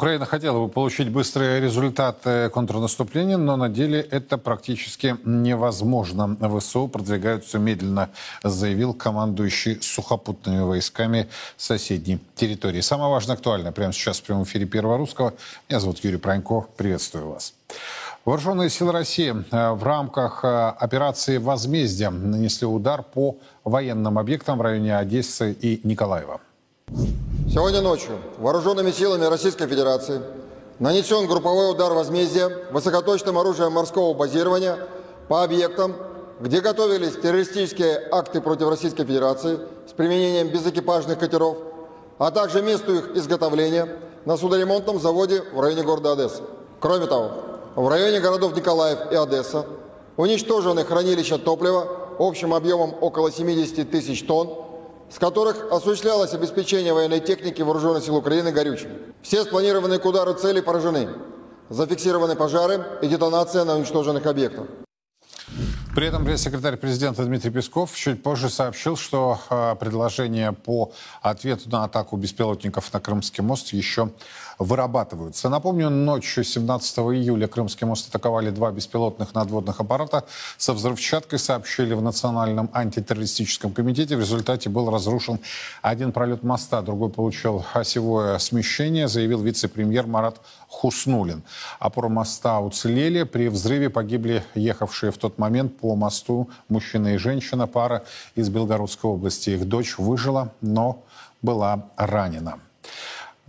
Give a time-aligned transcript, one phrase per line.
[0.00, 6.38] Украина хотела бы получить быстрые результаты контрнаступления, но на деле это практически невозможно.
[6.58, 8.08] ВСУ продвигаются медленно,
[8.42, 12.80] заявил командующий сухопутными войсками соседней территории.
[12.80, 15.34] Самое важное, актуальное прямо сейчас в прямом эфире Первого Русского.
[15.68, 16.64] Меня зовут Юрий Пронько.
[16.78, 17.52] Приветствую вас.
[18.24, 24.62] Вооруженные силы России э, в рамках э, операции «Возмездие» нанесли удар по военным объектам в
[24.62, 26.40] районе Одессы и Николаева.
[27.52, 30.22] Сегодня ночью вооруженными силами Российской Федерации
[30.78, 34.78] нанесен групповой удар возмездия высокоточным оружием морского базирования
[35.28, 35.94] по объектам,
[36.40, 41.58] где готовились террористические акты против Российской Федерации с применением безэкипажных катеров,
[42.18, 43.88] а также месту их изготовления
[44.24, 46.42] на судоремонтном заводе в районе города Одесса.
[46.78, 47.32] Кроме того,
[47.74, 49.66] в районе городов Николаев и Одесса
[50.16, 51.88] уничтожены хранилища топлива
[52.18, 54.69] общим объемом около 70 тысяч тонн,
[55.10, 58.90] с которых осуществлялось обеспечение военной техники Вооруженных сил Украины горючим.
[59.22, 61.08] Все спланированные к удару цели поражены.
[61.68, 64.66] Зафиксированы пожары и детонация на уничтоженных объектах.
[65.94, 71.82] При этом пресс-секретарь президента Дмитрий Песков чуть позже сообщил, что э, предложения по ответу на
[71.82, 74.10] атаку беспилотников на Крымский мост еще
[74.60, 75.48] вырабатываются.
[75.48, 80.24] Напомню, ночью 17 июля Крымский мост атаковали два беспилотных надводных аппарата
[80.58, 84.16] со взрывчаткой, сообщили в Национальном антитеррористическом комитете.
[84.16, 85.40] В результате был разрушен
[85.80, 90.36] один пролет моста, другой получил осевое смещение, заявил вице-премьер Марат
[90.68, 91.42] Хуснулин.
[91.78, 93.22] Опоры моста уцелели.
[93.22, 98.04] При взрыве погибли ехавшие в тот момент по мосту мужчина и женщина, пара
[98.34, 99.50] из Белгородской области.
[99.50, 101.02] Их дочь выжила, но
[101.40, 102.60] была ранена.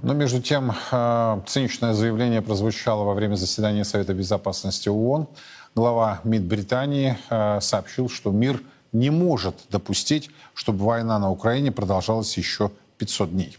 [0.01, 5.27] Но между тем, э, циничное заявление прозвучало во время заседания Совета Безопасности ООН.
[5.75, 12.37] Глава МИД Британии э, сообщил, что мир не может допустить, чтобы война на Украине продолжалась
[12.37, 13.57] еще 500 дней.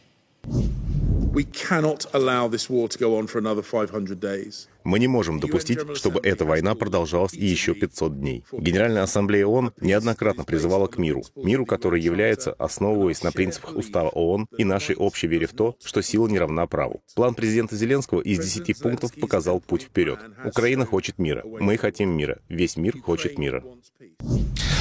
[1.32, 4.69] We cannot allow this war to go on for another 500 days.
[4.84, 8.44] Мы не можем допустить, чтобы эта война продолжалась еще 500 дней.
[8.53, 11.22] Генеральная ассамблея ООН неоднократно призывала к миру.
[11.37, 16.03] Миру, который является, основываясь на принципах Устава ООН и нашей общей вере в то, что
[16.03, 17.03] сила не равна праву.
[17.15, 20.19] План президента Зеленского из 10 пунктов показал путь вперед.
[20.44, 21.43] Украина хочет мира.
[21.44, 22.38] Мы хотим мира.
[22.49, 23.62] Весь мир хочет мира.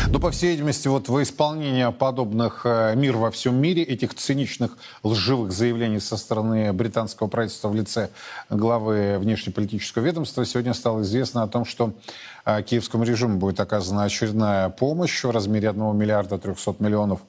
[0.08, 4.78] Но, по всей видимости, вот во исполнение подобных э, мир во всем мире, этих циничных
[5.04, 8.10] лживых заявлений со стороны британского правительства в лице
[8.50, 11.94] главы внешнеполитического ведомства, сегодня стало известно о том, что
[12.46, 17.22] э, киевскому режиму будет оказана очередная помощь в размере 1 миллиарда 300 миллионов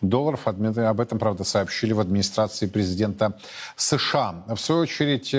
[0.00, 0.46] долларов.
[0.46, 3.38] Об этом, правда, сообщили в администрации президента
[3.76, 4.44] США.
[4.48, 5.34] В свою очередь...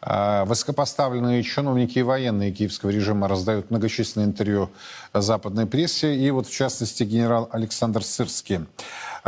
[0.00, 4.70] А, высокопоставленные чиновники и военные киевского режима раздают многочисленные интервью
[5.12, 6.14] западной прессе.
[6.14, 8.60] И вот, в частности, генерал Александр Сырский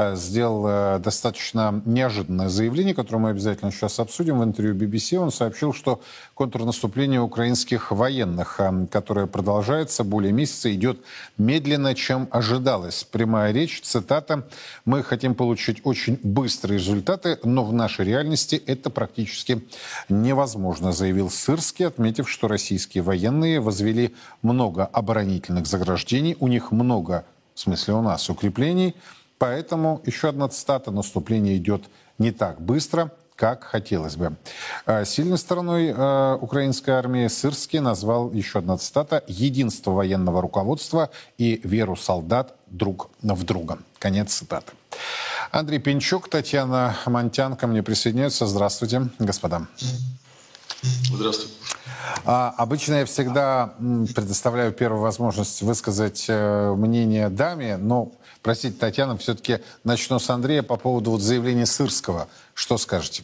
[0.00, 4.38] Э, сделал э, достаточно неожиданное заявление, которое мы обязательно сейчас обсудим.
[4.38, 6.00] В интервью BBC он сообщил, что
[6.34, 11.00] контрнаступление украинских военных, э, которое продолжается более месяца, идет
[11.38, 13.04] медленно, чем ожидалось.
[13.04, 14.48] Прямая речь, цитата,
[14.84, 19.62] «Мы хотим получить очень быстрые результаты, но в нашей реальности это практически
[20.08, 20.59] невозможно»,
[20.92, 27.94] заявил Сырский, отметив, что российские военные возвели много оборонительных заграждений, у них много, в смысле
[27.94, 28.94] у нас, укреплений–
[29.40, 30.90] Поэтому еще одна цитата.
[30.90, 31.84] Наступление идет
[32.18, 34.36] не так быстро, как хотелось бы.
[34.84, 41.08] А, сильной стороной э, украинской армии Сырский назвал еще одна цитата «Единство военного руководства
[41.38, 43.78] и веру солдат друг в друга».
[43.98, 44.72] Конец цитаты.
[45.50, 48.46] Андрей Пинчук, Татьяна Монтян мне присоединяются.
[48.46, 49.66] Здравствуйте, господа.
[50.82, 51.52] Здравствуйте.
[52.24, 53.74] А, обычно я всегда
[54.14, 58.12] предоставляю первую возможность высказать э, мнение даме, но
[58.42, 62.28] Простите, Татьяна, все-таки начну с Андрея по поводу вот заявления Сырского.
[62.54, 63.22] Что скажете?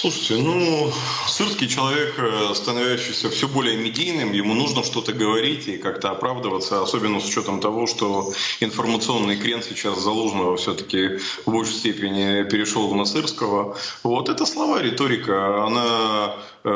[0.00, 0.90] Слушайте, ну,
[1.28, 7.20] сырский человек, э, становящийся все более медийным, ему нужно что-то говорить и как-то оправдываться, особенно
[7.20, 13.76] с учетом того, что информационный крен сейчас Залужного все-таки в большей степени перешел в Насырского.
[14.02, 16.70] Вот это слова, риторика, она э,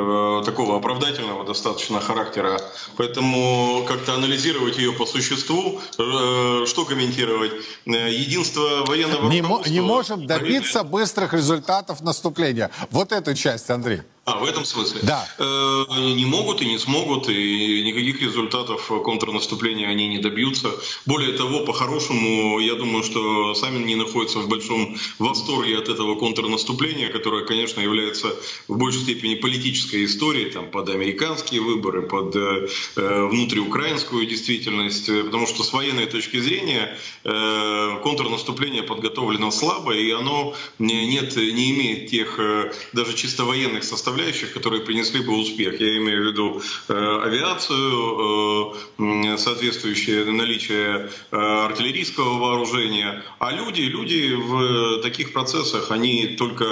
[0.44, 2.61] такого оправдательного достаточно характера.
[2.96, 7.52] Поэтому как-то анализировать ее по существу, э, что комментировать?
[7.87, 12.70] Э, единство военного не, не можем добиться быстрых результатов наступления.
[12.91, 14.02] Вот эту часть, Андрей.
[14.26, 15.00] А, в этом смысле?
[15.03, 15.29] Да.
[15.38, 15.85] Э,
[16.15, 20.71] не могут и не смогут, и никаких результатов контрнаступления они не добьются.
[21.05, 27.11] Более того, по-хорошему, я думаю, что сами не находятся в большом восторге от этого контрнаступления,
[27.11, 28.35] которое, конечно, является
[28.67, 35.47] в большей степени политической историей, там, под американские выборы, под э, э внутриукраинскую действительность, потому
[35.47, 42.11] что с военной точки зрения э, контрнаступление подготовлено слабо, и оно не, нет, не имеет
[42.11, 45.81] тех э, даже чисто военных составляющих, составляющих, которые принесли бы успех.
[45.81, 53.22] Я имею в виду э, авиацию, э, соответствующее наличие э, артиллерийского вооружения.
[53.38, 56.64] А люди, люди в таких процессах, они только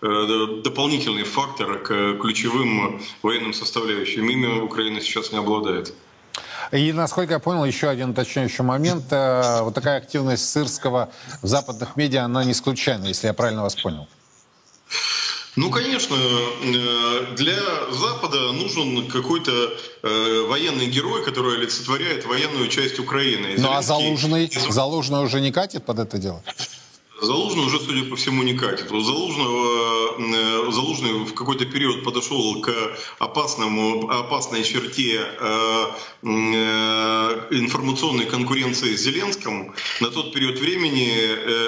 [0.00, 4.28] дополнительный фактор к ключевым военным составляющим.
[4.28, 5.94] Ими Украина сейчас не обладает.
[6.72, 9.04] И, насколько я понял, еще один уточняющий момент.
[9.10, 11.08] Вот такая активность Сырского
[11.42, 14.06] в западных медиа, она не исключайна, если я правильно вас понял.
[15.58, 17.58] Ну, конечно, э, для
[17.90, 19.50] Запада нужен какой-то
[20.02, 23.56] э, военный герой, который олицетворяет военную часть Украины.
[23.58, 26.44] Ну, а Залужный, Залужный уже не катит под это дело?
[27.20, 28.92] Залужный уже, судя по всему, не катит.
[28.92, 32.72] У Залужного, э, Залужный в какой-то период подошел к
[33.18, 35.84] опасному, опасной черте э,
[36.22, 36.28] э,
[37.50, 39.74] информационной конкуренции с Зеленским.
[40.00, 41.08] На тот период времени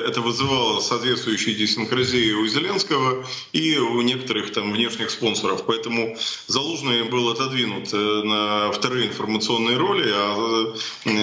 [0.08, 5.64] это вызывало соответствующие десинхразии у Зеленского и у некоторых там внешних спонсоров.
[5.66, 6.16] Поэтому
[6.46, 10.74] Залужный был отодвинут на вторые информационные роли, а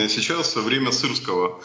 [0.09, 1.61] сейчас время Сырского.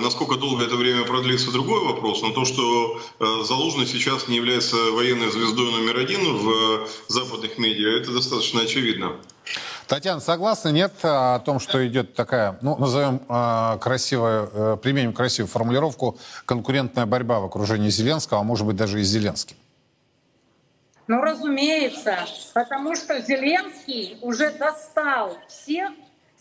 [0.00, 4.36] Насколько долго это время продлится, другой вопрос вопрос, но то, что э, Залужный сейчас не
[4.36, 9.12] является военной звездой номер один в западных медиа, это достаточно очевидно.
[9.86, 15.48] Татьяна, согласны, нет, о том, что идет такая, ну, назовем э, красивую, э, применим красивую
[15.48, 19.56] формулировку, конкурентная борьба в окружении Зеленского, а может быть даже и с Зеленским?
[21.06, 25.90] Ну, разумеется, потому что Зеленский уже достал всех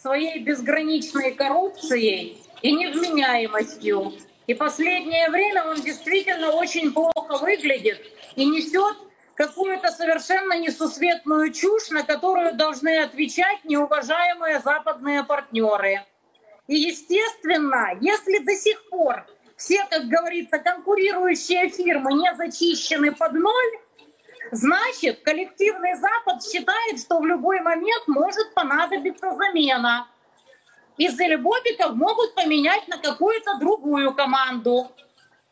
[0.02, 4.14] своей безграничной коррупцией и невменяемостью.
[4.48, 8.02] И последнее время он действительно очень плохо выглядит
[8.36, 8.98] и несет
[9.36, 16.06] какую-то совершенно несусветную чушь, на которую должны отвечать неуважаемые западные партнеры.
[16.68, 23.80] И, естественно, если до сих пор все, как говорится, конкурирующие фирмы не зачищены под ноль,
[24.52, 30.08] значит, коллективный Запад считает, что в любой момент может понадобиться замена
[30.98, 34.92] из Бобиков могут поменять на какую-то другую команду.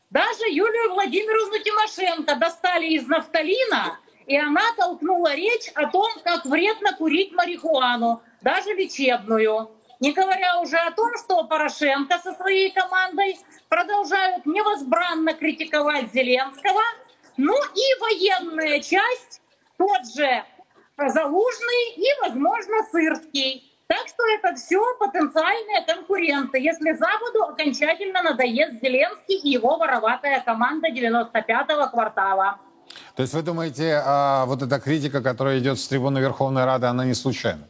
[0.09, 6.93] Даже Юлию Владимировну Тимошенко достали из нафталина, и она толкнула речь о том, как вредно
[6.93, 9.71] курить марихуану, даже лечебную.
[9.99, 13.37] Не говоря уже о том, что Порошенко со своей командой
[13.67, 16.81] продолжают невозбранно критиковать Зеленского.
[17.37, 19.41] Ну и военная часть,
[19.77, 20.45] тот же
[21.07, 23.68] Залужный и, возможно, Сырский.
[23.89, 30.89] Так что это все потенциальные конкуренты, если Западу окончательно надоест Зеленский и его вороватая команда
[30.89, 32.59] 95-го квартала.
[33.15, 37.03] То есть вы думаете, а вот эта критика, которая идет с трибуны Верховной Рады, она
[37.03, 37.67] не случайна?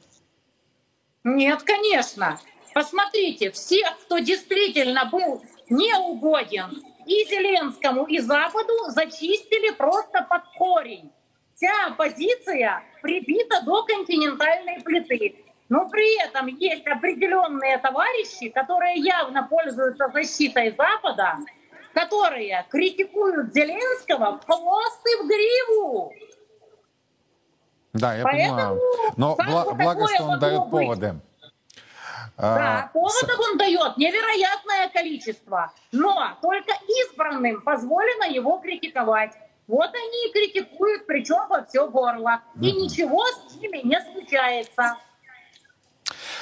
[1.24, 2.38] Нет, конечно.
[2.74, 11.14] Посмотрите, всех, кто действительно был неугоден и Зеленскому, и Западу, зачистили просто под корень.
[11.56, 15.46] Вся оппозиция прибита до континентальной плиты.
[15.70, 21.38] Но при этом есть определенные товарищи, которые явно пользуются защитой Запада,
[21.94, 26.14] которые критикуют Зеленского и в гриву.
[27.94, 28.82] Да, я Поэтому, понимаю.
[29.18, 30.88] Но бла- благо, что он дает быть?
[30.88, 31.16] поводы.
[32.38, 39.34] Да, а, поводов он дает невероятное количество, но только избранным позволено его критиковать.
[39.68, 42.42] Вот они и критикуют, причем во все горло.
[42.62, 44.96] И ничего с ними не случается.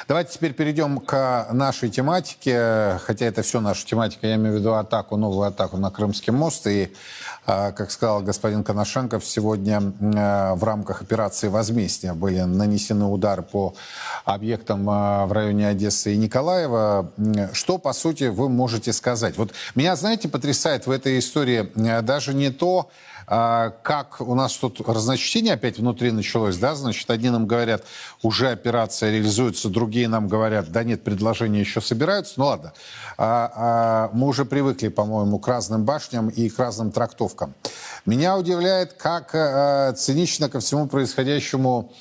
[0.07, 4.73] Давайте теперь перейдем к нашей тематике, хотя это все наша тематика, я имею в виду
[4.73, 6.65] атаку, новую атаку на Крымский мост.
[6.67, 6.93] И,
[7.45, 9.81] а, как сказал господин Коношенков, сегодня
[10.15, 13.75] а, в рамках операции «Возмездие» были нанесены удары по
[14.23, 17.11] объектам а, в районе Одессы и Николаева.
[17.51, 19.37] Что, по сути, вы можете сказать?
[19.37, 21.69] Вот меня, знаете, потрясает в этой истории
[22.01, 22.89] даже не то,
[23.27, 27.83] как у нас тут разночтение опять внутри началось, да, значит, одни нам говорят,
[28.21, 32.71] уже операция реализуется, другие нам говорят, да нет, предложения еще собираются, ну ладно.
[33.17, 37.53] А, а, мы уже привыкли, по-моему, к разным башням и к разным трактовкам.
[38.05, 41.91] Меня удивляет, как цинично ко всему происходящему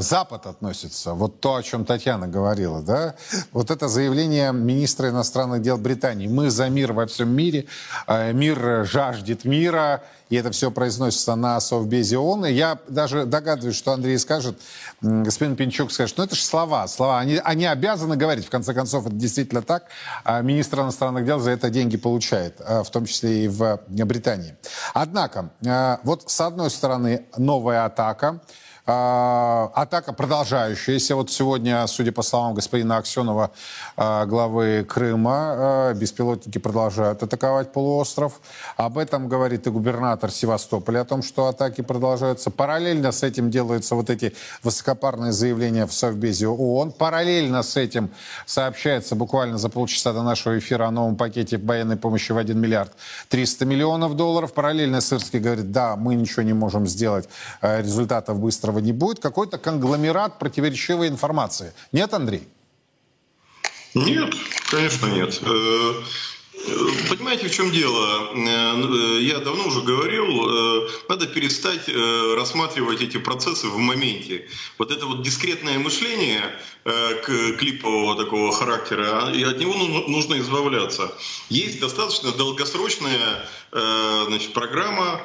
[0.00, 1.14] Запад относится.
[1.14, 3.14] Вот то, о чем Татьяна говорила, да?
[3.52, 6.28] Вот это заявление министра иностранных дел Британии.
[6.28, 7.66] Мы за мир во всем мире,
[8.06, 12.46] мир жаждет мира, и это все произносится на Совбезе ООН.
[12.46, 14.60] И я даже догадываюсь, что Андрей скажет,
[15.00, 17.18] господин Пинчук скажет, ну это же слова, слова.
[17.18, 19.84] Они, они обязаны говорить, в конце концов, это действительно так.
[20.24, 24.54] А министр иностранных дел за это деньги получает, а, в том числе и в Британии.
[24.94, 25.50] Однако,
[26.04, 28.40] вот с одной стороны, новая атака,
[28.88, 31.14] атака продолжающаяся.
[31.14, 33.50] Вот сегодня, судя по словам господина Аксенова,
[33.96, 38.40] а, главы Крыма, а, беспилотники продолжают атаковать полуостров.
[38.76, 42.50] Об этом говорит и губернатор Севастополя, о том, что атаки продолжаются.
[42.50, 46.92] Параллельно с этим делаются вот эти высокопарные заявления в Совбезе ООН.
[46.92, 48.10] Параллельно с этим
[48.46, 52.92] сообщается буквально за полчаса до нашего эфира о новом пакете военной помощи в 1 миллиард
[53.28, 54.54] 300 миллионов долларов.
[54.54, 57.28] Параллельно Сырский говорит, да, мы ничего не можем сделать,
[57.60, 61.72] результатов быстрого этого не будет, какой-то конгломерат противоречивой информации.
[61.92, 62.42] Нет, Андрей?
[63.94, 64.34] Нет,
[64.70, 65.40] конечно нет.
[65.42, 66.02] Э,
[67.08, 68.32] Понимаете, в чем дело?
[68.34, 71.88] Э, я давно уже говорил, э, надо перестать
[72.36, 74.46] рассматривать эти процессы в моменте.
[74.78, 76.42] Вот это вот дискретное мышление
[77.58, 79.74] клипового такого характера, и от него
[80.08, 81.12] нужно избавляться.
[81.50, 85.20] Есть достаточно долгосрочная значит, программа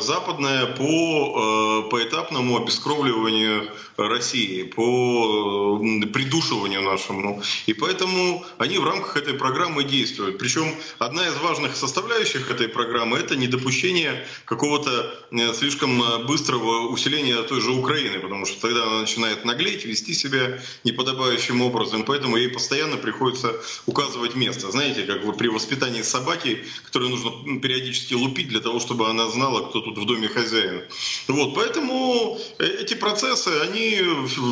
[0.00, 5.78] западная по поэтапному обескровливанию России, по
[6.12, 7.42] придушиванию нашему.
[7.66, 10.38] И поэтому они в рамках этой программы действуют.
[10.38, 17.42] Причем одна из важных составляющих этой программы– это недопущение какого-то э, слишком э, быстрого усиления
[17.42, 22.48] той же Украины, потому что тогда она начинает наглеть, вести себя неподобающим образом, поэтому ей
[22.48, 23.54] постоянно приходится
[23.86, 24.70] указывать место.
[24.70, 29.68] Знаете, как вот при воспитании собаки, которую нужно периодически лупить для того, чтобы она знала,
[29.68, 30.82] кто тут в доме хозяин.
[31.28, 34.00] Вот, поэтому э, эти процессы, они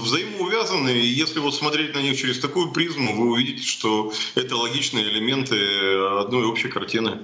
[0.05, 5.09] взаимоувязаны, и если вот смотреть на них через такую призму, вы увидите, что это логичные
[5.09, 5.57] элементы
[6.21, 7.21] одной общей картины.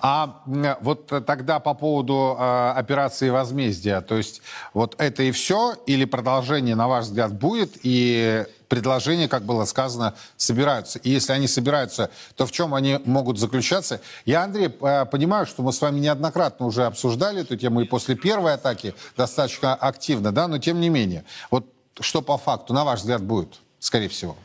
[0.00, 0.42] А
[0.80, 4.40] вот тогда по поводу э, операции возмездия, то есть
[4.72, 10.14] вот это и все, или продолжение, на ваш взгляд, будет, и предложения, как было сказано,
[10.36, 10.98] собираются.
[11.00, 14.00] И если они собираются, то в чем они могут заключаться?
[14.24, 18.14] Я, Андрей, э, понимаю, что мы с вами неоднократно уже обсуждали эту тему и после
[18.14, 21.24] первой атаки достаточно активно, да, но тем не менее.
[21.50, 21.66] Вот
[21.98, 24.36] что по факту, на ваш взгляд, будет, скорее всего?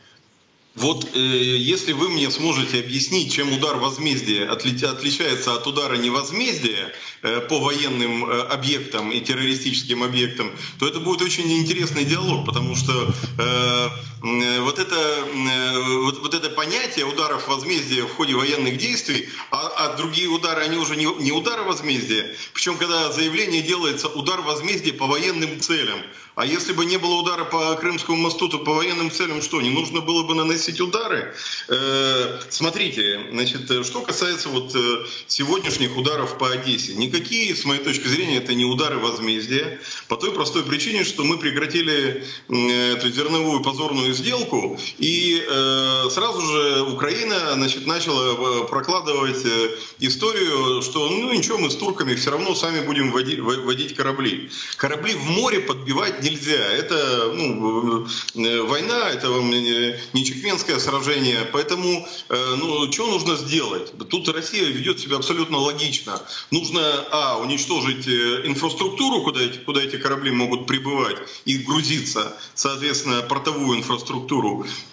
[0.76, 6.92] Вот э, если вы мне сможете объяснить, чем удар возмездия отли отличается от удара невозмездия
[7.22, 12.76] э, по военным э, объектам и террористическим объектам, то это будет очень интересный диалог, потому
[12.76, 12.92] что
[13.38, 13.88] э,
[14.26, 19.96] вот, это, э, вот, вот это понятие ударов возмездия в ходе военных действий, а, а
[19.96, 25.06] другие удары, они уже не, не удары возмездия, причем когда заявление делается удар возмездия по
[25.06, 26.00] военным целям,
[26.34, 29.70] а если бы не было удара по Крымскому мосту, то по военным целям что, не
[29.70, 31.34] нужно было бы наносить удары?
[31.68, 38.06] Э, смотрите, значит, что касается вот э, сегодняшних ударов по Одессе, никакие, с моей точки
[38.08, 43.62] зрения, это не удары возмездия, по той простой причине, что мы прекратили э, эту зерновую
[43.62, 51.32] позорную сделку, и э, сразу же Украина значит, начала э, прокладывать э, историю, что ну
[51.32, 54.50] ничего, мы с турками все равно сами будем водить, водить корабли.
[54.76, 56.72] Корабли в море подбивать нельзя.
[56.72, 61.48] Это ну, э, война, это не чекменское сражение.
[61.52, 63.92] Поэтому ну, что нужно сделать?
[64.08, 66.20] Тут Россия ведет себя абсолютно логично.
[66.50, 66.80] Нужно,
[67.10, 73.95] а, уничтожить инфраструктуру, куда эти, куда эти корабли могут прибывать и грузиться, соответственно, портовую инфраструктуру.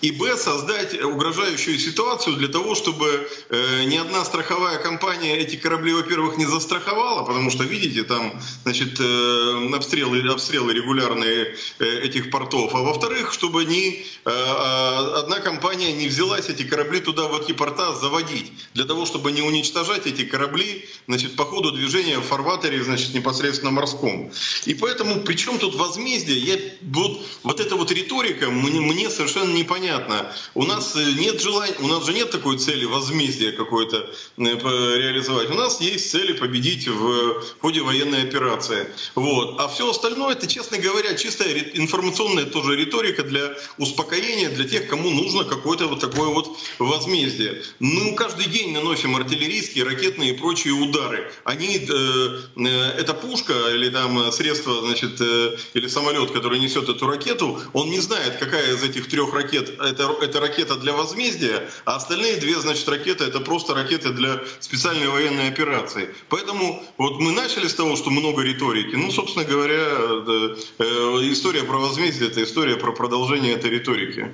[0.01, 5.93] И, б, создать угрожающую ситуацию для того, чтобы э, ни одна страховая компания эти корабли,
[5.93, 12.73] во-первых, не застраховала, потому что, видите, там, значит, э, обстрелы, обстрелы регулярные э, этих портов,
[12.75, 17.53] а во-вторых, чтобы ни э, а, одна компания не взялась эти корабли туда в эти
[17.53, 22.83] порта заводить, для того, чтобы не уничтожать эти корабли, значит, по ходу движения в фарватере,
[22.83, 24.31] значит, непосредственно морском.
[24.65, 26.37] И поэтому, при чем тут возмездие?
[26.37, 30.31] Я, вот, вот эта вот риторика мне, мне совершенно непонятна.
[30.53, 35.49] У нас э, нет желания, у нас же нет такой цели возмездия какой-то э, реализовать.
[35.49, 38.87] У нас есть цели победить в ходе военной операции.
[39.15, 39.59] Вот.
[39.59, 45.09] А все остальное, это, честно говоря, чистая информационная тоже риторика для успокоения, для тех, кому
[45.09, 47.63] нужно какое-то вот такое вот возмездие.
[47.79, 51.31] Мы каждый день наносим артиллерийские, ракетные и прочие удары.
[51.43, 52.67] Они, э, э,
[52.99, 57.99] эта пушка или там средство, значит, э, или самолет, который несет эту ракету, он не
[57.99, 62.87] знает, какая из этих трех ракет это, это ракета для возмездия, а остальные две, значит,
[62.87, 66.09] ракеты это просто ракеты для специальной военной операции.
[66.29, 68.95] Поэтому вот мы начали с того, что много риторики.
[68.95, 70.55] Ну, собственно говоря, э,
[71.31, 74.31] история про возмездие это история про продолжение этой риторики.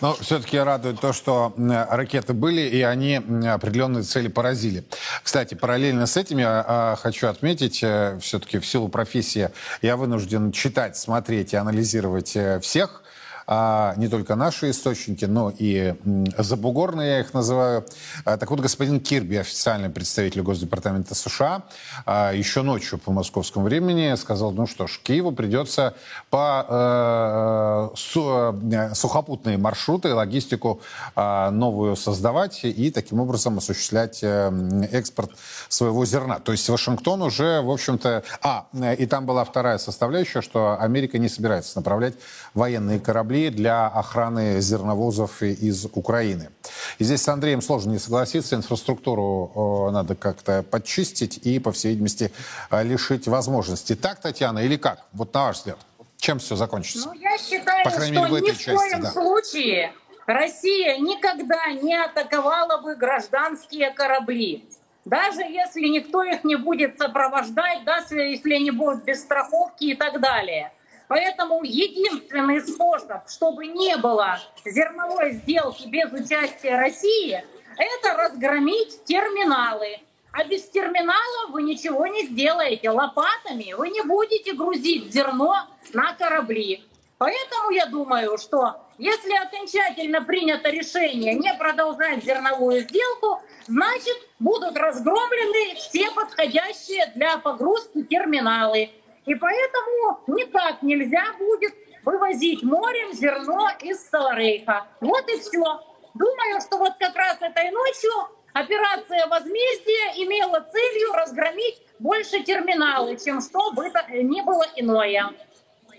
[0.00, 4.84] Но все-таки радует то, что ракеты были, и они определенные цели поразили.
[5.22, 10.52] Кстати, параллельно с этим я а, хочу отметить, э, все-таки в силу профессии я вынужден
[10.52, 13.02] читать, смотреть и анализировать э, всех
[13.46, 15.94] а не только наши источники, но и
[16.38, 17.84] забугорные, я их называю.
[18.24, 21.62] А, так вот, господин Кирби, официальный представитель Госдепартамента США,
[22.06, 25.94] а, еще ночью по московскому времени сказал, ну что ж, Киеву придется
[26.30, 30.80] по э, су, э, сухопутные маршруты, логистику
[31.16, 34.50] э, новую создавать и таким образом осуществлять э,
[34.92, 35.32] экспорт
[35.68, 36.38] своего зерна.
[36.38, 38.22] То есть Вашингтон уже, в общем-то...
[38.42, 38.66] А,
[38.98, 42.14] и там была вторая составляющая, что Америка не собирается направлять
[42.54, 46.50] военные корабли корабли для охраны зерновозов из Украины.
[46.98, 48.56] И здесь с Андреем сложно не согласиться.
[48.56, 52.30] Инфраструктуру надо как-то подчистить и, по всей видимости,
[52.70, 53.94] лишить возможности.
[53.94, 55.06] Так, Татьяна, или как?
[55.12, 55.78] Вот на ваш взгляд.
[56.18, 57.08] Чем все закончится?
[57.08, 59.10] Ну, я считаю, по крайней мере, в этой ни в части, коем да.
[59.10, 59.92] случае
[60.26, 64.64] Россия никогда не атаковала бы гражданские корабли.
[65.04, 70.20] Даже если никто их не будет сопровождать, даже если они будут без страховки и так
[70.20, 70.70] далее.
[71.12, 77.44] Поэтому единственный способ, чтобы не было зерновой сделки без участия России,
[77.76, 79.98] это разгромить терминалы.
[80.32, 82.88] А без терминалов вы ничего не сделаете.
[82.88, 85.54] Лопатами вы не будете грузить зерно
[85.92, 86.82] на корабли.
[87.18, 95.74] Поэтому я думаю, что если окончательно принято решение не продолжать зерновую сделку, значит будут разгромлены
[95.74, 98.88] все подходящие для погрузки терминалы.
[99.24, 101.74] И поэтому никак нельзя будет
[102.04, 104.86] вывозить морем зерно из Саларейха.
[105.00, 105.80] Вот и все.
[106.14, 108.10] Думаю, что вот как раз этой ночью
[108.52, 115.30] операция возмездия имела целью разгромить больше терминалы, чем что бы то ни было иное.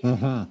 [0.03, 0.47] Угу.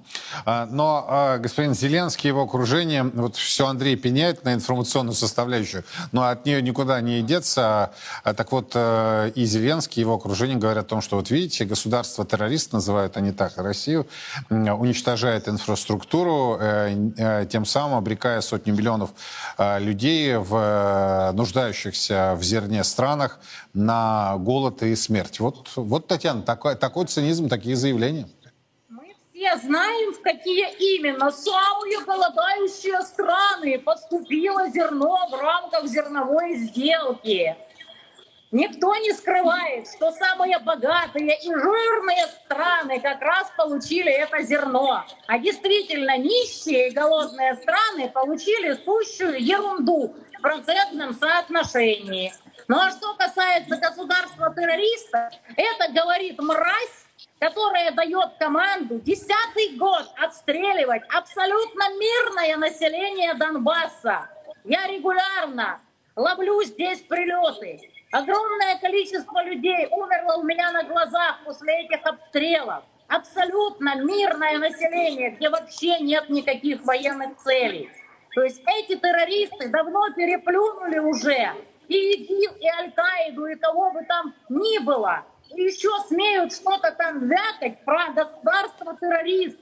[0.71, 6.45] Но а, господин Зеленский, его окружение, вот все Андрей пеняет на информационную составляющую, но от
[6.47, 7.91] нее никуда не деться.
[8.23, 11.65] А, так вот, э, и Зеленский, и его окружение говорят о том, что вот видите,
[11.65, 14.07] государство-террорист, называют они так, Россию,
[14.49, 19.11] уничтожает инфраструктуру, э, э, тем самым обрекая сотни миллионов
[19.59, 23.39] людей, в нуждающихся в зерне странах,
[23.73, 25.39] на голод и смерть.
[25.39, 28.27] Вот, вот Татьяна, такой, такой цинизм, такие заявления
[29.43, 37.55] все знаем, в какие именно самые голодающие страны поступило зерно в рамках зерновой сделки.
[38.51, 45.03] Никто не скрывает, что самые богатые и жирные страны как раз получили это зерно.
[45.27, 52.33] А действительно нищие и голодные страны получили сущую ерунду в процентном соотношении.
[52.67, 57.02] Ну а что касается государства-террориста, это говорит мразь,
[57.39, 64.29] которая дает команду десятый год обстреливать абсолютно мирное население Донбасса.
[64.63, 65.81] Я регулярно
[66.15, 67.81] ловлю здесь прилеты.
[68.11, 72.83] Огромное количество людей умерло у меня на глазах после этих обстрелов.
[73.07, 77.89] Абсолютно мирное население, где вообще нет никаких военных целей.
[78.35, 81.53] То есть эти террористы давно переплюнули уже
[81.87, 85.25] и ИГИЛ, и Аль-Каиду, и кого бы там ни было
[85.55, 89.57] еще смеют что-то там вякать про государство-террорист,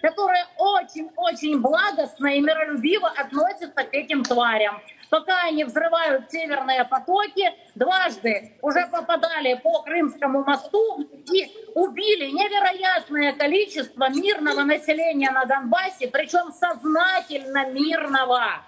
[0.00, 4.80] которое очень-очень благостно и миролюбиво относится к этим тварям.
[5.08, 11.00] Пока они взрывают северные потоки, дважды уже попадали по Крымскому мосту
[11.32, 18.62] и убили невероятное количество мирного населения на Донбассе, причем сознательно мирного.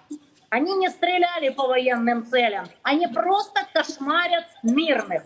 [0.49, 5.23] Они не стреляли по военным целям, они просто кошмарят мирных.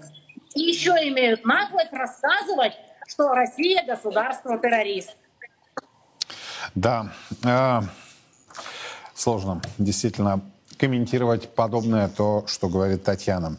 [0.54, 2.72] И еще имеют наглость рассказывать,
[3.06, 5.16] что Россия государство-террорист.
[6.74, 7.12] Да,
[7.44, 7.80] э,
[9.14, 10.40] сложно действительно
[10.76, 13.58] комментировать подобное то, что говорит Татьяна.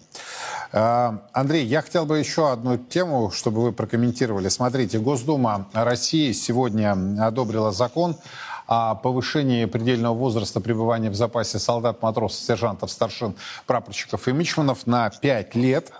[0.73, 4.49] Э, Андрей, я хотел бы еще одну тему, чтобы вы прокомментировали.
[4.49, 8.17] Смотрите, Госдума России сегодня одобрила закон
[8.67, 15.09] о повышении предельного возраста пребывания в запасе солдат, матросов, сержантов, старшин, прапорщиков и мичманов на
[15.09, 15.91] 5 лет.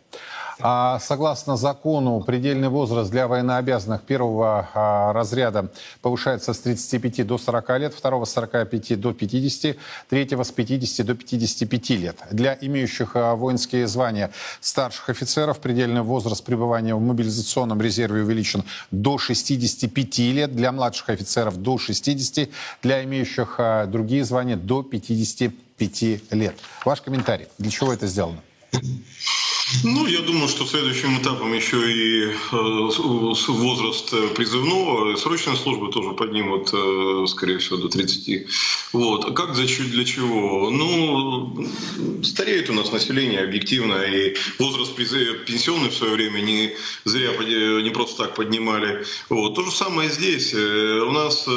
[0.64, 5.72] А согласно закону, предельный возраст для военнообязанных первого а, разряда
[6.02, 9.76] повышается с 35 до 40 лет, второго с 45 до 50,
[10.10, 12.18] третьего с 50 до 55 лет.
[12.32, 19.18] Для имеющих а, воинские звания старших офицеров предельный возраст пребывания в мобилизационном резерве увеличен до
[19.18, 22.50] 65 лет, для младших офицеров до 60,
[22.84, 26.56] для имеющих а, другие звания до 55 лет.
[26.86, 27.48] Ваш комментарий.
[27.58, 28.42] Для чего это сделано?
[29.84, 36.70] Ну, я думаю, что следующим этапом еще и э, возраст призывного, срочной службы тоже поднимут,
[36.74, 38.48] э, скорее всего, до 30.
[38.94, 39.26] Вот.
[39.26, 40.70] А как за для чего?
[40.70, 41.68] Ну,
[42.24, 47.32] стареет у нас население объективно, и возраст пенсионный в свое время не зря
[47.82, 49.06] не просто так поднимали.
[49.30, 49.56] Вот.
[49.56, 50.54] То же самое здесь.
[50.54, 51.48] Э, у нас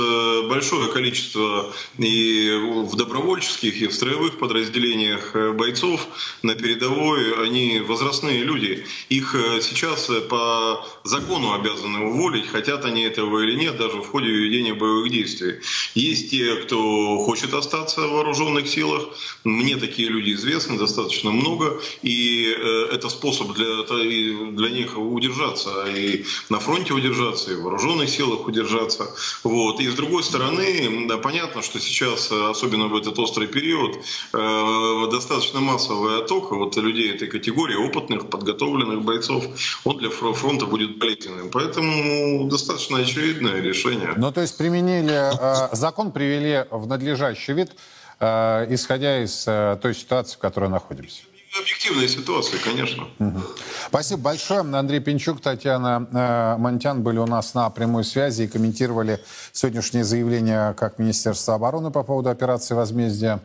[0.48, 6.07] большое количество и в добровольческих, и в строевых подразделениях бойцов
[6.42, 8.84] на передовой, они возвращаются возрастные люди.
[9.08, 14.06] Их э, сейчас э, по закону обязаны уволить, хотят они этого или нет, даже в
[14.06, 15.60] ходе ведения боевых действий.
[15.94, 19.08] Есть те, кто хочет остаться в вооруженных силах.
[19.44, 21.80] Мне такие люди известны достаточно много.
[22.02, 25.86] И э, это способ для, для них удержаться.
[25.86, 29.14] И на фронте удержаться, и в вооруженных силах удержаться.
[29.44, 29.80] Вот.
[29.80, 33.98] И с другой стороны, да, понятно, что сейчас, особенно в этот острый период,
[34.32, 39.44] достаточно массовый отток вот людей этой категории, опытных, подготовленных бойцов,
[39.85, 41.50] он для фронта будет болезненным.
[41.50, 44.12] Поэтому достаточно очевидное решение.
[44.16, 47.72] Ну, то есть применили, э, закон привели в надлежащий вид,
[48.20, 51.22] э, исходя из э, той ситуации, в которой находимся.
[51.57, 53.04] Объективная ситуация, конечно.
[53.20, 53.40] Угу.
[53.87, 54.61] Спасибо большое.
[54.61, 59.20] Андрей Пинчук, Татьяна э, Монтян были у нас на прямой связи и комментировали
[59.52, 63.40] сегодняшнее заявление как Министерства обороны по поводу операции «Возмездие»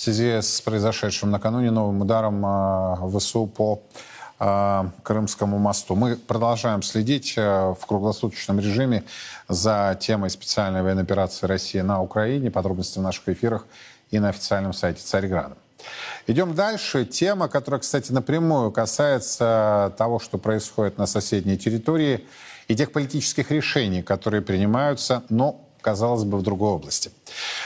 [0.00, 3.82] в связи с произошедшим накануне новым ударом э, ВСУ по
[4.38, 5.94] э, Крымскому мосту.
[5.94, 9.04] Мы продолжаем следить э, в круглосуточном режиме
[9.46, 12.50] за темой специальной военной операции России на Украине.
[12.50, 13.66] Подробности в наших эфирах
[14.10, 15.58] и на официальном сайте Царьграда.
[16.26, 17.04] Идем дальше.
[17.04, 22.26] Тема, которая, кстати, напрямую касается того, что происходит на соседней территории
[22.68, 27.10] и тех политических решений, которые принимаются, но казалось бы, в другой области.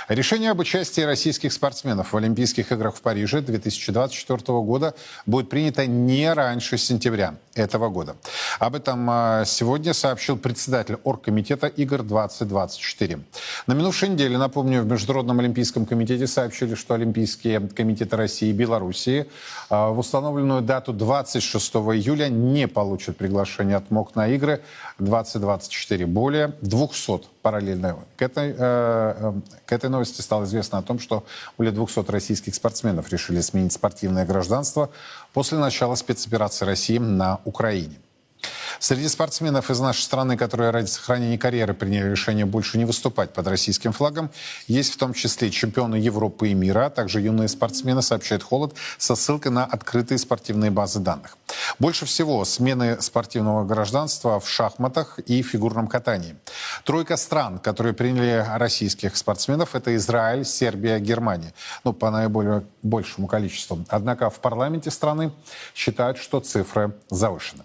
[0.09, 4.95] Решение об участии российских спортсменов в Олимпийских играх в Париже 2024 года
[5.27, 8.17] будет принято не раньше сентября этого года.
[8.59, 13.21] Об этом а, сегодня сообщил председатель оргкомитета игр 2024.
[13.67, 19.27] На минувшей неделе, напомню, в Международном олимпийском комитете сообщили, что Олимпийские комитеты России и Белоруссии
[19.71, 24.61] а, в установленную дату 26 июля не получат приглашение от МОК на игры
[24.99, 26.07] 2024.
[26.07, 28.55] Более 200 параллельно к этой,
[29.67, 31.25] к этой новости стало известно о том, что
[31.57, 34.91] более 200 российских спортсменов решили сменить спортивное гражданство
[35.33, 37.97] после начала спецоперации России на Украине.
[38.79, 43.47] Среди спортсменов из нашей страны, которые ради сохранения карьеры приняли решение больше не выступать под
[43.47, 44.31] российским флагом,
[44.67, 49.15] есть в том числе чемпионы Европы и мира, а также юные спортсмены, сообщает Холод, со
[49.17, 51.39] ссылкой на открытые спортивные базы данных.
[51.79, 56.37] Больше всего смены спортивного гражданства в шахматах и фигурном катании.
[56.85, 61.55] Тройка стран, которые приняли российских спортсменов, это Израиль, Сербия, Германия.
[61.85, 63.85] Ну, по наиболее большему количеству.
[63.89, 65.33] Однако в парламенте страны
[65.75, 67.65] считают, что цифры завышены.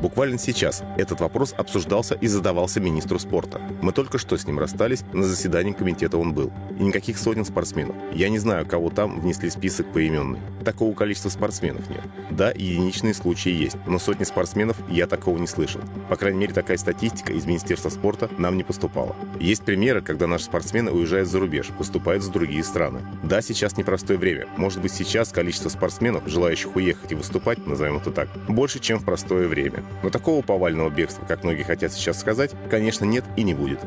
[0.00, 3.60] Буквально сейчас этот вопрос обсуждался и задавался министру спорта.
[3.82, 6.50] Мы только что с ним расстались, на заседании комитета он был.
[6.78, 7.94] И никаких сотен спортсменов.
[8.14, 10.40] Я не знаю, кого там внесли список поименный.
[10.64, 12.00] Такого количества спортсменов нет.
[12.30, 15.82] Да, единичные случаи есть, но сотни спортсменов я такого не слышал.
[16.08, 19.14] По крайней мере, такая статистика из Министерства спорта нам не поступала.
[19.38, 23.00] Есть примеры, когда наши спортсмены уезжают за рубеж, выступают за другие страны.
[23.22, 24.46] Да, сейчас непростое время.
[24.56, 29.04] Может быть, сейчас количество спортсменов, желающих уехать и выступать, назовем это так, больше, чем в
[29.04, 29.84] простое время.
[30.02, 33.80] Но такого повального бегства, как многие хотят сейчас сказать, конечно, нет и не будет.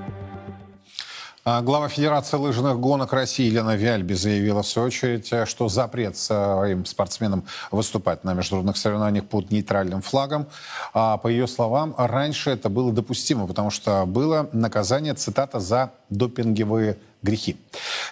[1.45, 6.85] А глава Федерации лыжных гонок России Елена Виальби заявила в свою очередь, что запрет своим
[6.85, 10.47] спортсменам выступать на международных соревнованиях под нейтральным флагом.
[10.93, 16.97] А по ее словам, раньше это было допустимо, потому что было наказание, цитата, за допинговые
[17.21, 17.57] грехи.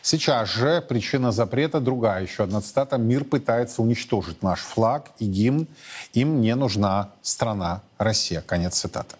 [0.01, 2.23] Сейчас же причина запрета другая.
[2.23, 2.97] Еще одна цитата.
[2.97, 5.67] «Мир пытается уничтожить наш флаг и гимн.
[6.11, 8.41] Им не нужна страна Россия».
[8.41, 9.15] Конец цитаты.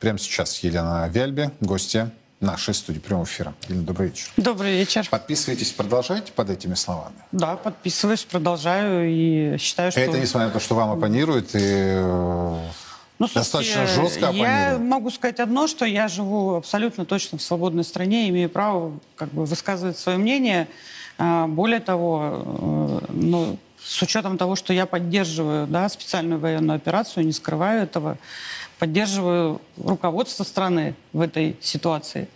[0.00, 2.10] Прямо сейчас Елена Вяльбе, гостья
[2.42, 3.54] нашей студии прямого эфира.
[3.68, 4.30] Елена, добрый вечер.
[4.36, 5.08] Добрый вечер.
[5.10, 7.16] Подписывайтесь, продолжаете под этими словами?
[7.30, 10.00] Да, подписываюсь, продолжаю и считаю, что...
[10.00, 12.68] Это несмотря на то, что вам оппонируют и э,
[13.18, 18.28] ну, достаточно жестко Я могу сказать одно, что я живу абсолютно точно в свободной стране,
[18.28, 20.66] имею право как бы высказывать свое мнение.
[21.18, 27.24] А, более того, э, ну, с учетом того, что я поддерживаю да, специальную военную операцию,
[27.24, 28.18] не скрываю этого,
[28.82, 32.26] поддерживаю руководство страны в этой ситуации.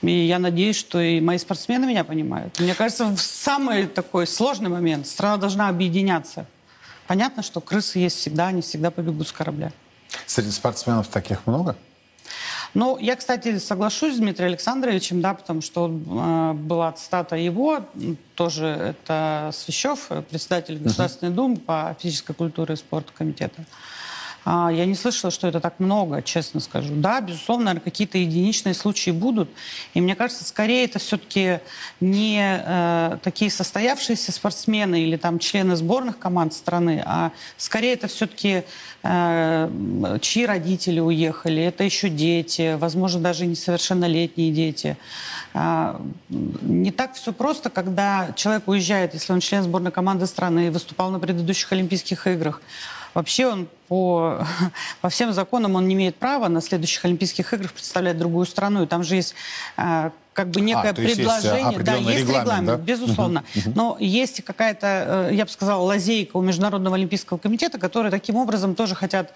[0.00, 2.58] И я надеюсь, что и мои спортсмены меня понимают.
[2.58, 6.46] Мне кажется, в самый такой сложный момент страна должна объединяться.
[7.06, 9.72] Понятно, что крысы есть всегда, они всегда побегут с корабля.
[10.24, 11.76] Среди спортсменов таких много?
[12.72, 17.84] Ну, я, кстати, соглашусь с Дмитрием Александровичем, да, потому что э, была цитата его,
[18.36, 18.66] тоже
[19.04, 21.36] это Свящев, председатель Государственной uh-huh.
[21.36, 23.60] Думы по физической культуре и спорту комитета.
[23.60, 24.03] А,
[24.46, 26.94] я не слышала, что это так много, честно скажу.
[26.96, 29.48] Да, безусловно, наверное, какие-то единичные случаи будут.
[29.94, 31.60] И мне кажется, скорее это все-таки
[32.00, 38.64] не э, такие состоявшиеся спортсмены или там члены сборных команд страны, а скорее это все-таки
[39.02, 44.98] э, чьи родители уехали, это еще дети, возможно, даже несовершеннолетние дети.
[45.54, 51.10] Э, не так все просто, когда человек уезжает, если он член сборной команды страны, выступал
[51.10, 52.60] на предыдущих Олимпийских играх,
[53.14, 54.44] Вообще он по,
[55.00, 58.82] по всем законам он не имеет права на следующих Олимпийских играх представлять другую страну.
[58.82, 59.34] И там же есть
[59.76, 61.72] а, как бы некое а, предложение.
[61.72, 62.76] Есть да, есть регламент, регламент да?
[62.76, 63.44] безусловно.
[63.54, 63.72] Uh-huh, uh-huh.
[63.74, 68.74] Но есть какая-то, э, я бы сказала, лазейка у Международного Олимпийского комитета, которые таким образом
[68.74, 69.32] тоже хотят...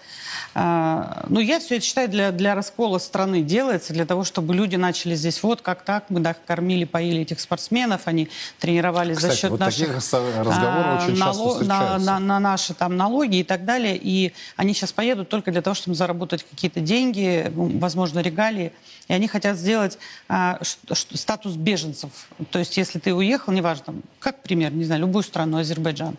[0.55, 4.75] Э, ну, я все это считаю для, для раскола страны делается, для того, чтобы люди
[4.75, 9.37] начали здесь вот как так, мы да, кормили, поили этих спортсменов, они тренировались Кстати, за
[9.37, 9.95] счет вот наших...
[9.95, 13.97] разговоров очень нало- на, на, на наши там налоги и так далее.
[13.97, 18.73] И они сейчас поедут только для того, чтобы заработать какие-то деньги, возможно, регалии.
[19.09, 19.97] И они хотят сделать
[20.29, 20.59] а,
[20.91, 22.11] статус беженцев.
[22.51, 26.15] То есть, если ты уехал, неважно, как пример, не знаю, любую страну, Азербайджан,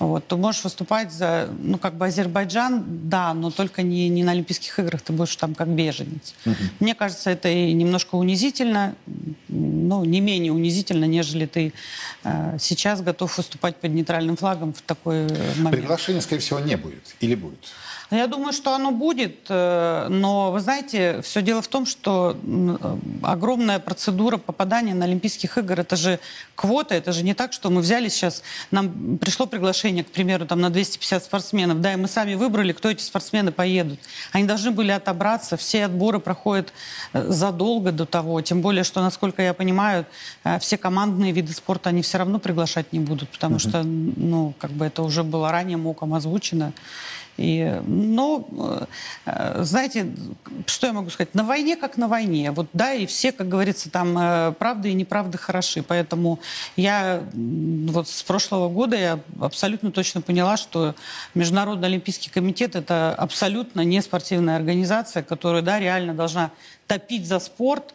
[0.00, 4.32] вот, то можешь выступать за, ну, как бы Азербайджан, да, но только не, не на
[4.32, 6.34] Олимпийских играх, ты будешь там как беженец.
[6.44, 6.54] Угу.
[6.80, 8.96] Мне кажется, это и немножко унизительно,
[9.46, 11.72] ну, не менее унизительно, нежели ты
[12.24, 15.70] э, сейчас готов выступать под нейтральным флагом в такой момент.
[15.70, 17.60] Приглашения, скорее всего, не будет или будет?
[18.16, 22.36] Я думаю, что оно будет, э, но вы знаете, все дело в том, что
[23.22, 26.20] огромная процедура попадания на Олимпийских игр, это же
[26.54, 30.60] квота, это же не так, что мы взяли сейчас, нам пришло приглашение, к примеру, там
[30.60, 33.98] на 250 спортсменов, да, и мы сами выбрали, кто эти спортсмены поедут.
[34.32, 36.72] Они должны были отобраться, все отборы проходят
[37.12, 40.06] э, задолго до того, тем более, что, насколько я понимаю,
[40.44, 43.68] э, все командные виды спорта они все равно приглашать не будут, потому uh-huh.
[43.68, 46.72] что, ну, как бы это уже было ранее МОКом озвучено.
[47.36, 48.46] И, но,
[49.26, 50.14] э, знаете,
[50.66, 51.34] что я могу сказать?
[51.34, 52.52] На войне как на войне.
[52.52, 55.82] Вот, да, и все, как говорится, там э, правды и неправды хороши.
[55.82, 56.38] Поэтому
[56.76, 60.94] я вот с прошлого года я абсолютно точно поняла, что
[61.34, 66.50] Международный Олимпийский комитет это абсолютно не спортивная организация, которая, да, реально должна
[66.86, 67.94] топить за спорт,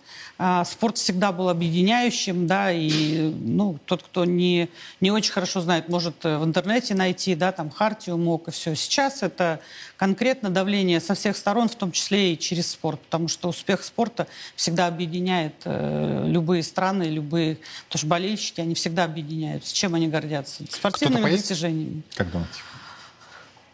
[0.66, 4.70] спорт всегда был объединяющим, да, и ну, тот, кто не,
[5.02, 8.74] не очень хорошо знает, может э, в интернете найти, да, там Хартию мог и все.
[8.74, 9.60] Сейчас это
[9.98, 14.28] конкретно давление со всех сторон, в том числе и через спорт, потому что успех спорта
[14.56, 19.66] всегда объединяет э, любые страны, любые, потому что болельщики, они всегда объединяют.
[19.66, 20.64] С чем они гордятся?
[20.72, 22.04] Спортивными достижениями.
[22.16, 22.60] Как думаете?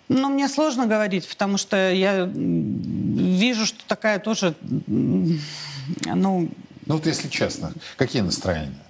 [0.08, 4.56] Ну, мне сложно говорить, потому что я вижу, что такая тоже
[4.88, 6.50] ну...
[6.88, 8.86] Ну вот если честно, какие настроения?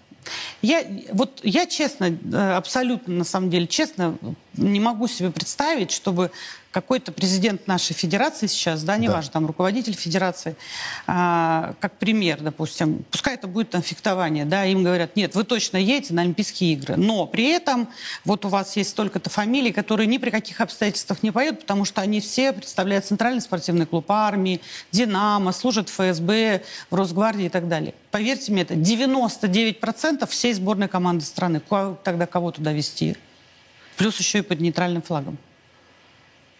[0.61, 4.17] Я, вот я честно, э, абсолютно на самом деле честно,
[4.57, 6.31] не могу себе представить, чтобы
[6.75, 9.31] какой-то президент нашей федерации сейчас, да, неважно, да.
[9.31, 10.57] там руководитель федерации,
[11.07, 15.77] а, как пример, допустим, пускай это будет там фехтование, да, им говорят, нет, вы точно
[15.77, 17.87] едете на Олимпийские игры, но при этом
[18.25, 22.01] вот у вас есть столько-то фамилий, которые ни при каких обстоятельствах не поедут, потому что
[22.01, 24.59] они все представляют Центральный спортивный клуб армии,
[24.91, 27.93] Динамо, служат в ФСБ, в Росгвардии и так далее.
[28.11, 31.61] Поверьте мне, это 99% всей сборной команды страны.
[32.03, 33.15] Тогда кого туда вести?
[33.97, 35.37] Плюс еще и под нейтральным флагом.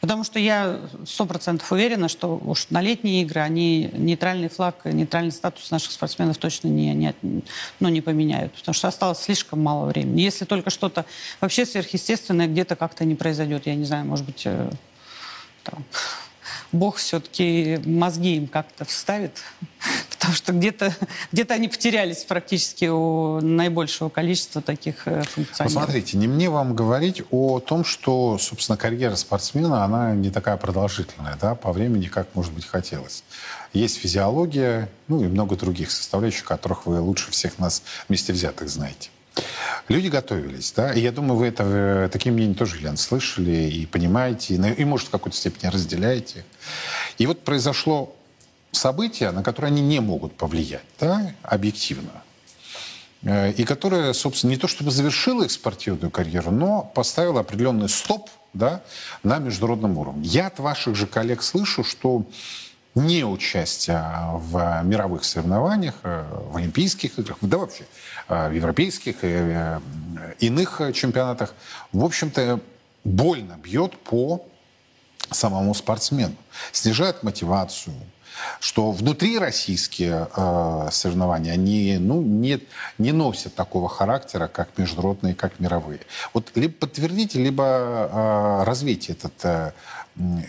[0.06, 5.32] Потому что я сто процентов уверена, что уж на летние игры они нейтральный флаг, нейтральный
[5.32, 7.16] статус наших спортсменов точно не, не,
[7.80, 8.54] ну, не поменяют.
[8.54, 10.22] Потому что осталось слишком мало времени.
[10.22, 11.06] Если только что-то
[11.42, 14.70] вообще сверхъестественное где-то как-то не произойдет, я не знаю, может быть, э,
[15.64, 15.84] там,
[16.76, 19.42] Бог все-таки мозги им как-то вставит,
[20.12, 20.96] потому что где-то
[21.32, 25.74] где они потерялись практически у наибольшего количества таких э, функционеров.
[25.74, 31.38] Посмотрите, не мне вам говорить о том, что, собственно, карьера спортсмена, она не такая продолжительная,
[31.40, 33.24] да, по времени, как, может быть, хотелось.
[33.74, 39.10] Есть физиология, ну и много других составляющих, которых вы лучше всех нас вместе взятых знаете.
[39.88, 43.86] Люди готовились, да, и я думаю, вы это, э, такие мнения тоже, Лен, слышали и
[43.86, 46.44] понимаете, и, и, может, в какой-то степени разделяете.
[47.20, 48.16] И вот произошло
[48.72, 52.10] событие, на которое они не могут повлиять, да, объективно.
[53.24, 58.30] э, и которая, собственно, не то чтобы завершила их спортивную карьеру, но поставила определенный стоп
[58.54, 58.82] да,
[59.24, 60.28] на международном уровне.
[60.28, 62.26] Я от ваших же коллег слышу, что
[62.96, 64.02] не участие
[64.34, 67.86] в мировых соревнованиях, э, в Олимпийских играх, да вообще
[68.28, 69.80] в европейских и э,
[70.40, 71.54] иных чемпионатах,
[71.92, 72.60] в общем-то,
[73.04, 74.46] больно бьет по
[75.32, 76.36] самому спортсмену,
[76.72, 77.96] снижает мотивацию,
[78.60, 82.60] что внутри российские э, соревнования, они ну, не,
[82.98, 86.02] не носят такого характера, как международные, как мировые.
[86.34, 89.72] Вот либо подтвердите, либо э, развейте этот, э,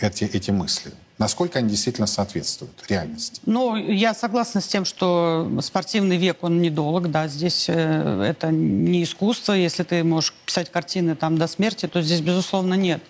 [0.00, 0.92] эти, эти мысли.
[1.18, 3.40] Насколько они действительно соответствуют реальности?
[3.46, 9.02] Ну, я согласна с тем, что спортивный век, он недолг, да, здесь э, это не
[9.02, 13.02] искусство, если ты можешь писать картины там до смерти, то здесь, безусловно, нет.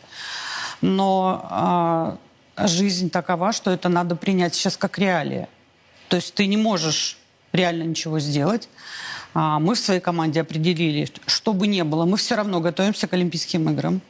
[0.81, 2.19] Но
[2.57, 5.49] э, жизнь такова, что это надо принять сейчас как реалия.
[6.09, 7.19] То есть ты не можешь
[7.53, 8.69] реально ничего сделать.
[9.35, 13.13] А мы в своей команде определили, что бы ни было, мы все равно готовимся к
[13.13, 14.01] Олимпийским играм.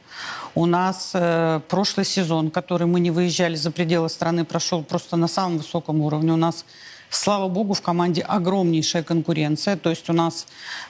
[0.57, 5.27] У нас э, прошлый сезон, который мы не выезжали за пределы страны, прошел просто на
[5.27, 6.33] самом высоком уровне.
[6.33, 6.65] У нас
[7.09, 9.77] Слава богу, в команде огромнейшая конкуренция.
[9.77, 10.45] То есть у нас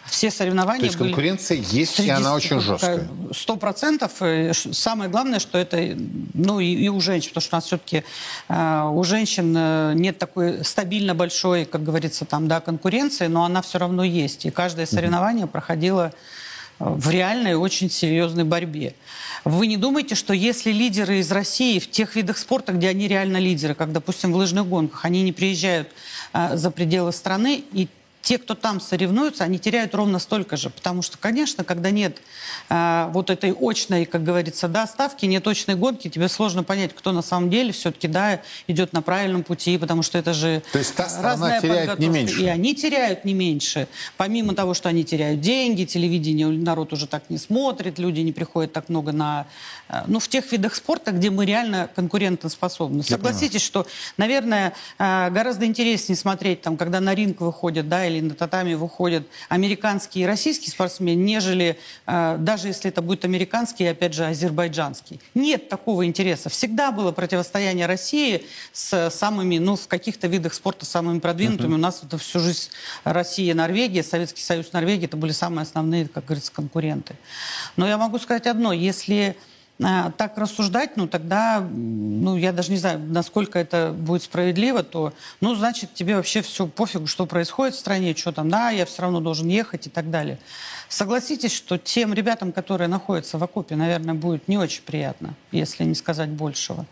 [0.06, 0.80] все соревнования...
[0.80, 3.08] То есть конкуренция были есть, и она очень жесткая.
[3.36, 4.14] Сто процентов.
[4.22, 5.96] Э, самое главное, что это...
[6.34, 8.04] Ну и, и у женщин, потому что у нас все-таки
[8.48, 13.62] э, у женщин э, нет такой стабильно большой, как говорится, там, да, конкуренции, но она
[13.62, 14.46] все равно есть.
[14.46, 15.50] И каждое соревнование mm-hmm.
[15.50, 16.14] проходило
[16.80, 18.96] в реальной очень серьезной борьбе.
[19.48, 23.38] Вы не думаете, что если лидеры из России в тех видах спорта, где они реально
[23.38, 25.88] лидеры, как, допустим, в лыжных гонках, они не приезжают
[26.34, 27.88] а, за пределы страны, и
[28.28, 30.70] те, кто там соревнуются, они теряют ровно столько же.
[30.70, 32.18] Потому что, конечно, когда нет
[32.68, 37.14] э, вот этой очной, как говорится, да, ставки, нет очной гонки, тебе сложно понять, кто
[37.14, 40.94] на самом деле все-таки да, идет на правильном пути, потому что это же То есть
[40.94, 42.42] та разная теряет не меньше.
[42.42, 43.88] И они теряют не меньше.
[44.18, 48.74] Помимо того, что они теряют деньги, телевидение, народ уже так не смотрит, люди не приходят
[48.74, 49.48] так много на...
[49.90, 53.04] Э, ну, в тех видах спорта, где мы реально конкурентоспособны.
[53.04, 58.34] Согласитесь, что, наверное, э, гораздо интереснее смотреть, там, когда на ринг выходят, да, или на
[58.34, 64.14] татами выходят американские и российские спортсмены, нежели э, даже если это будет американский и, опять
[64.14, 65.20] же, азербайджанский.
[65.34, 66.50] Нет такого интереса.
[66.50, 71.74] Всегда было противостояние России с самыми, ну, в каких-то видах спорта самыми продвинутыми.
[71.74, 71.76] Uh-huh.
[71.76, 72.70] У нас это всю жизнь
[73.04, 77.16] Россия, Норвегия, Советский Союз, Норвегия, это были самые основные, как говорится, конкуренты.
[77.76, 79.38] Но я могу сказать одно, если
[79.80, 85.54] так рассуждать, ну тогда, ну я даже не знаю, насколько это будет справедливо, то, ну
[85.54, 89.20] значит тебе вообще все пофигу, что происходит в стране, что там, да, я все равно
[89.20, 90.40] должен ехать и так далее.
[90.90, 95.96] Согласитесь, что тем ребятам, которые находятся в окопе, наверное, будет не очень приятно, если не
[95.96, 96.88] сказать большего,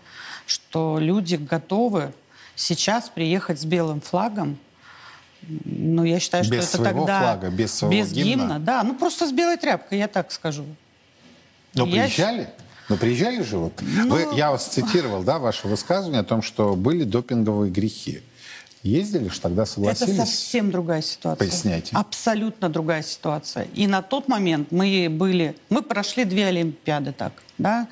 [0.46, 2.14] что люди готовы
[2.56, 4.60] сейчас приехать с белым флагом,
[5.48, 7.20] ну, я считаю, что без это тогда...
[7.20, 8.30] флага, без своего без гимна.
[8.30, 8.60] гимна.
[8.60, 10.66] Да, ну просто с белой тряпкой, я так скажу.
[11.74, 12.50] Но я приезжали?
[12.90, 13.74] Но приезжали же вот.
[13.82, 14.10] Ну...
[14.10, 18.22] Вы, я вас цитировал, да, ваше высказывание о том, что были допинговые грехи.
[18.86, 20.14] Ездили же тогда, согласились?
[20.14, 21.48] Это совсем другая ситуация.
[21.48, 21.96] Поясняйте.
[21.96, 23.68] Абсолютно другая ситуация.
[23.74, 25.56] И на тот момент мы были...
[25.70, 27.88] Мы прошли две Олимпиады так, да.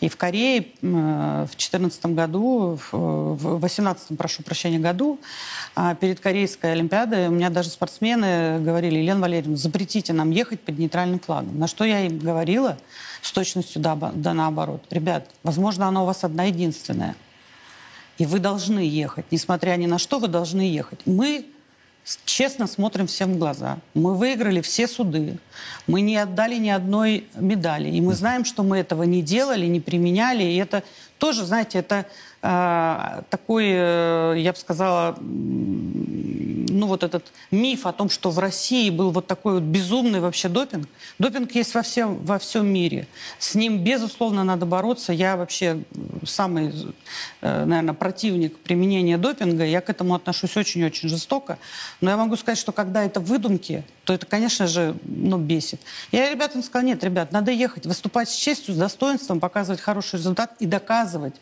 [0.00, 5.20] И в Корее в 2014 году, в 2018, прошу прощения, году,
[5.74, 10.78] а, перед Корейской Олимпиадой у меня даже спортсмены говорили, Елена Валерьевна, запретите нам ехать под
[10.78, 11.58] нейтральным флагом.
[11.58, 12.78] На что я им говорила
[13.22, 14.84] с точностью да, да наоборот.
[14.90, 17.14] Ребят, возможно, она у вас одна единственная–
[18.18, 19.26] и вы должны ехать.
[19.30, 21.00] Несмотря ни на что, вы должны ехать.
[21.06, 21.46] Мы
[22.24, 23.78] честно смотрим всем в глаза.
[23.94, 25.38] Мы выиграли все суды.
[25.86, 27.88] Мы не отдали ни одной медали.
[27.90, 30.42] И мы знаем, что мы этого не делали, не применяли.
[30.42, 30.82] И это
[31.18, 32.06] тоже, знаете, это
[32.42, 35.16] э, такой, э, я бы сказала,
[36.78, 40.48] ну, вот этот миф о том, что в России был вот такой вот безумный вообще
[40.48, 40.88] допинг.
[41.18, 43.08] Допинг есть во всем, во всем мире.
[43.38, 45.12] С ним, безусловно, надо бороться.
[45.12, 45.82] Я вообще
[46.24, 46.72] самый,
[47.40, 49.64] э, наверное, противник применения допинга.
[49.64, 51.58] Я к этому отношусь очень-очень жестоко.
[52.00, 55.80] Но я могу сказать, что когда это выдумки, то это, конечно же, ну, бесит.
[56.12, 60.54] Я ребятам сказала, нет, ребят, надо ехать, выступать с честью, с достоинством, показывать хороший результат
[60.60, 61.34] и доказывать,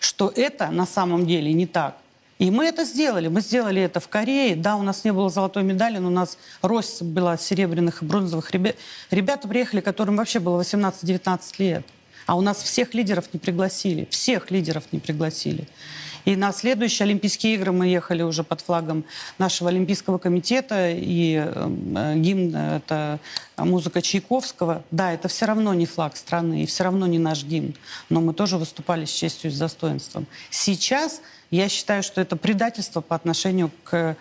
[0.00, 2.01] что это на самом деле не так.
[2.42, 3.28] И мы это сделали.
[3.28, 4.56] Мы сделали это в Корее.
[4.56, 8.50] Да, у нас не было золотой медали, но у нас рост была серебряных и бронзовых
[8.50, 8.74] ребят.
[9.12, 11.86] Ребята приехали, которым вообще было 18-19 лет.
[12.26, 14.08] А у нас всех лидеров не пригласили.
[14.10, 15.68] Всех лидеров не пригласили.
[16.24, 19.04] И на следующие Олимпийские игры мы ехали уже под флагом
[19.38, 23.20] нашего Олимпийского комитета, и э, гимн— это
[23.56, 24.82] музыка Чайковского.
[24.90, 27.74] Да, это все равно не флаг страны, и все равно не наш гимн,
[28.08, 30.26] но мы тоже выступали с честью и с достоинством.
[30.50, 31.22] Сейчас
[31.56, 34.16] я считаю, что это предательство по отношению к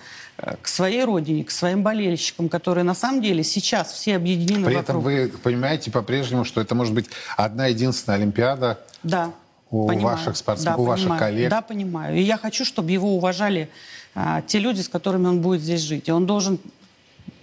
[0.61, 4.83] к своей родине, к своим болельщикам, которые на самом деле сейчас все объединены При вокруг.
[4.83, 7.07] этом вы понимаете по-прежнему, что это может быть
[7.37, 9.31] одна единственная Олимпиада да,
[9.69, 10.17] у понимаю.
[10.17, 11.19] ваших спортсменов, да, у ваших понимаю.
[11.19, 11.49] коллег.
[11.49, 12.17] Да, понимаю.
[12.17, 13.69] И я хочу, чтобы его уважали
[14.15, 16.07] а, те люди, с которыми он будет здесь жить.
[16.07, 16.59] И он должен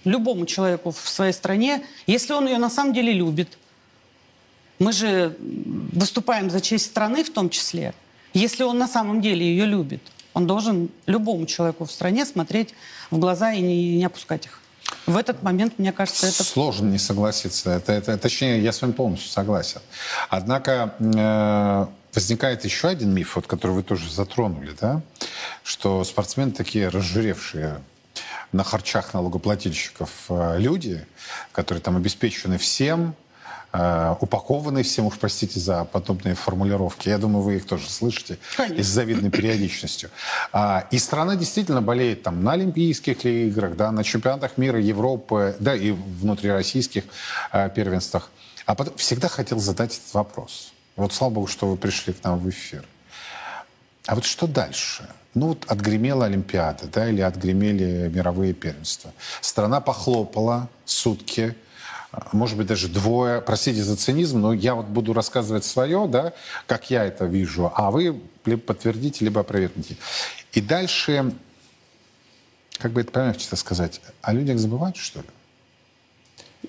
[0.04, 3.58] любому человеку в своей стране, если он ее на самом деле любит,
[4.78, 7.94] мы же выступаем за честь страны в том числе,
[8.34, 10.02] если он на самом деле ее любит,
[10.34, 12.74] он должен любому человеку в стране смотреть
[13.10, 14.60] в глаза и не, не опускать их.
[15.06, 16.44] В этот момент, мне кажется, это...
[16.44, 17.70] Сложно не согласиться.
[17.70, 19.80] Это, это, точнее, я с вами полностью согласен.
[20.28, 25.02] Однако э, возникает еще один миф, вот, который вы тоже затронули, да?
[25.62, 27.80] что спортсмены такие разжиревшие
[28.52, 31.06] на харчах налогоплательщиков э, люди,
[31.52, 33.14] которые там обеспечены всем,
[33.72, 37.08] э, упакованы всем, уж простите за подобные формулировки.
[37.08, 38.80] Я думаю, вы их тоже слышите Конечно.
[38.80, 40.10] и с завидной периодичностью.
[40.52, 45.56] А, и страна действительно болеет там на Олимпийских ли играх, да, на чемпионатах мира, Европы,
[45.60, 47.04] да, и внутрироссийских
[47.52, 48.30] э, первенствах.
[48.66, 50.72] А потом всегда хотел задать этот вопрос.
[50.96, 52.84] Вот слава богу, что вы пришли к нам в эфир.
[54.06, 55.08] А вот что дальше?
[55.34, 59.12] Ну вот отгремела Олимпиада, да, или отгремели мировые первенства.
[59.40, 61.54] Страна похлопала сутки,
[62.32, 63.40] может быть, даже двое.
[63.40, 66.32] Простите за цинизм, но я вот буду рассказывать свое, да,
[66.66, 69.96] как я это вижу, а вы либо подтвердите, либо опровергните.
[70.52, 71.32] И дальше,
[72.78, 75.26] как бы это помягче сказать, о людях забывают, что ли?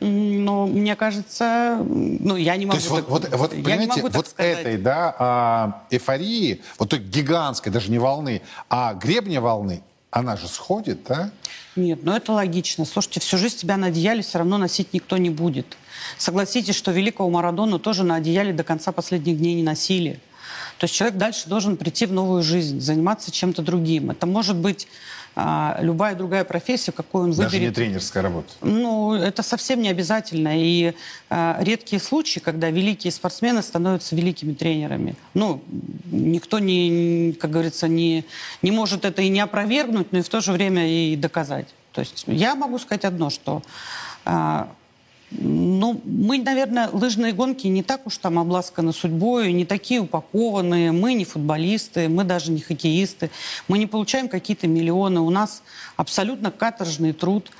[0.02, 2.78] Но мне кажется, ну я не То могу.
[2.78, 4.60] есть вот, так- вот, вот я не понимаете, могу так вот сказать.
[4.60, 9.82] этой, да, а, эйфории, вот той гигантской, даже не волны, а гребня волны,
[10.12, 11.32] она же сходит, да?
[11.80, 12.84] Нет, ну это логично.
[12.84, 15.78] Слушайте, всю жизнь тебя на одеяле все равно носить никто не будет.
[16.18, 20.20] Согласитесь, что великого Марадону тоже на одеяле до конца последних дней не носили.
[20.78, 24.12] То есть человек дальше должен прийти в новую жизнь, заниматься чем-то другим.
[24.12, 24.88] Это может быть
[25.36, 27.76] а, любая другая профессия, какую он Даже не выберет.
[27.76, 28.50] тренерская работа.
[28.62, 30.52] Ну, это совсем не обязательно.
[30.54, 30.94] И
[31.30, 35.16] э, редкие случаи, когда великие спортсмены становятся великими тренерами.
[35.34, 35.62] Ну,
[36.12, 38.26] никто, не, как говорится, не,
[38.62, 41.68] не может это и не опровергнуть, но и в то же время и доказать.
[41.94, 43.62] То есть я могу сказать одно, что
[44.26, 44.66] э,
[45.32, 50.92] ну, мы, наверное, лыжные гонки не так уж там обласканы судьбой, не такие упакованные.
[50.92, 53.30] Мы не футболисты, мы даже не хоккеисты.
[53.68, 55.20] Мы не получаем какие-то миллионы.
[55.20, 55.62] У нас
[55.98, 57.52] абсолютно каторжный труд.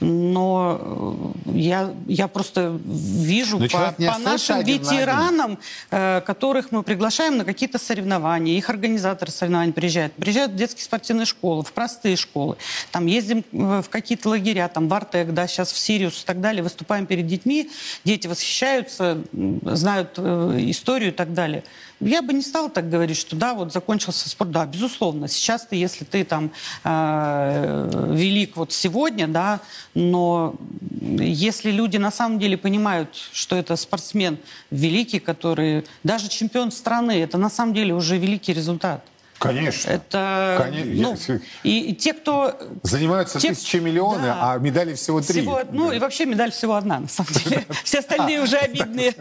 [0.00, 4.78] Но э, я, я просто вижу Но по, не по остается нашим один.
[4.78, 5.58] ветеранам,
[5.90, 8.56] э, которых мы приглашаем на какие-то соревнования.
[8.56, 10.14] Их организаторы соревнований приезжают.
[10.14, 12.56] Приезжают в детские спортивные школы, в простые школы.
[12.90, 16.40] Там ездим э, в какие-то лагеря, там в Артек, да, сейчас в Сириус и так
[16.40, 16.62] далее.
[16.62, 17.70] Выступаем перед детьми.
[18.04, 21.62] Дети восхищаются, знают историю и так далее.
[22.00, 24.50] Я бы не стала так говорить, что да, вот закончился спорт.
[24.50, 25.28] Да, безусловно.
[25.28, 26.50] Сейчас ты, если ты там
[26.82, 29.60] э, велик вот сегодня, да,
[29.94, 30.54] но
[31.00, 34.38] если люди на самом деле понимают, что это спортсмен
[34.70, 39.04] великий, который даже чемпион страны, это на самом деле уже великий результат.
[39.40, 39.90] Конечно.
[39.90, 41.16] Это, Конечно.
[41.32, 44.52] ну, и, и те, кто Занимаются те- тысячи миллионы, да.
[44.52, 45.40] а медалей всего три.
[45.40, 47.64] всего, ну и вообще медаль всего одна, на самом деле.
[47.84, 49.14] Все остальные уже обидные.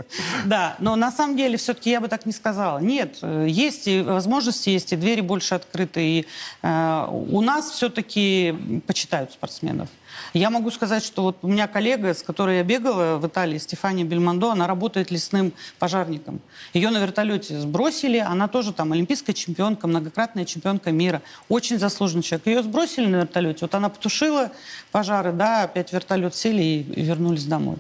[0.44, 2.80] Да, но на самом деле все-таки я бы так не сказала.
[2.80, 6.02] Нет, есть и возможности, есть и двери больше открыты.
[6.04, 6.28] И
[6.64, 9.88] э, у нас все-таки почитают спортсменов.
[10.34, 14.06] Я могу сказать, что вот у меня коллега, с которой я бегала в Италии, Стефания
[14.06, 16.42] Бельмондо, она работает лесным пожарником.
[16.74, 21.22] Ее на вертолете сбросили, она тоже там олимпийская чемпионка, многократная чемпионка мира.
[21.48, 22.48] Очень заслуженный человек.
[22.48, 24.52] Ее сбросили на вертолете, вот она потушила
[24.92, 27.78] пожары, да, опять вертолет сели и, вернулись домой.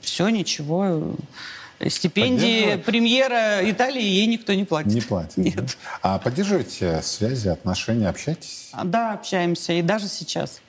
[0.00, 1.16] Все, ничего.
[1.86, 4.92] Стипендии премьера Италии ей никто не платит.
[4.92, 5.36] Не платят.
[5.36, 5.56] Нет.
[5.56, 5.72] да?
[6.02, 8.70] А поддерживаете связи, отношения, общаетесь?
[8.84, 10.60] Да, общаемся, и даже сейчас.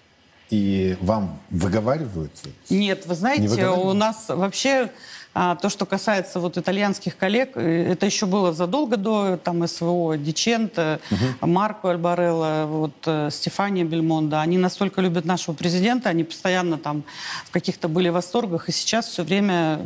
[0.49, 2.31] И вам выговаривают?
[2.69, 3.85] Нет, вы Не знаете, выговаривают?
[3.85, 4.89] у нас вообще
[5.35, 10.17] а, то, что касается вот итальянских коллег, э, это еще было задолго до там СВО,
[10.17, 10.99] Диченто,
[11.41, 14.41] Марко Альбарелло, вот э, Стефания Бельмонда.
[14.41, 17.03] Они настолько любят нашего президента, они постоянно там
[17.45, 19.81] в каких-то были восторгах, и сейчас все время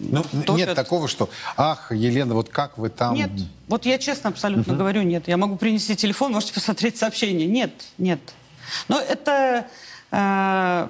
[0.00, 0.56] Ну, топят.
[0.56, 1.28] нет такого, что,
[1.58, 3.14] ах, Елена, вот как вы там...
[3.14, 3.30] Нет,
[3.68, 5.28] вот я честно абсолютно говорю, нет.
[5.28, 7.46] Я могу принести телефон, можете посмотреть сообщение.
[7.46, 8.20] Нет, нет.
[8.88, 9.66] Но это...
[10.10, 10.88] э,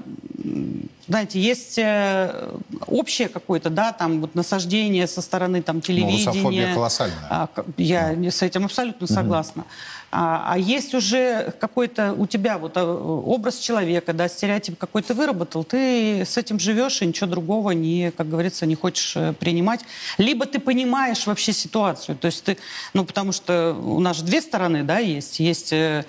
[1.08, 6.68] знаете, есть э, общее какое-то, да, там вот насаждение со стороны там телевидения.
[6.68, 7.26] Ну, колоссальная.
[7.30, 7.48] А,
[7.78, 8.30] я да.
[8.30, 9.62] с этим абсолютно согласна.
[9.62, 9.70] Угу.
[10.10, 15.64] А, а есть уже какой-то у тебя вот э, образ человека, да, стереотип какой-то выработал,
[15.64, 19.80] ты с этим живешь и ничего другого не, как говорится, не хочешь э, принимать.
[20.16, 22.56] Либо ты понимаешь вообще ситуацию, то есть ты,
[22.94, 25.40] ну, потому что у нас же две стороны, да, есть.
[25.40, 26.04] Есть, э,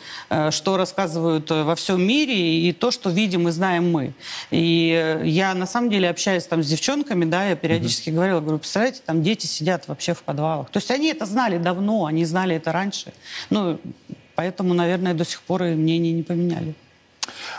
[0.51, 4.13] что рассказывают во всем мире, и то, что видим и знаем мы.
[4.49, 8.13] И я, на самом деле, общаюсь там с девчонками, да, я периодически mm-hmm.
[8.13, 10.69] говорила, говорю, представляете, там дети сидят вообще в подвалах.
[10.69, 13.13] То есть они это знали давно, они знали это раньше.
[13.49, 13.79] Ну,
[14.39, 16.73] Поэтому, наверное, до сих пор и мнение не поменяли.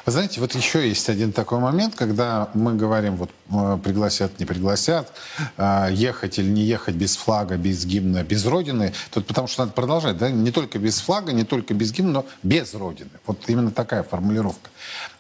[0.07, 4.47] Вы знаете, вот еще есть один такой момент, когда мы говорим, вот э, пригласят, не
[4.47, 5.13] пригласят,
[5.59, 8.95] э, ехать или не ехать без флага, без гимна, без Родины.
[9.11, 12.27] Тут потому что надо продолжать, да, не только без флага, не только без гимна, но
[12.43, 13.11] без Родины.
[13.27, 14.71] Вот именно такая формулировка.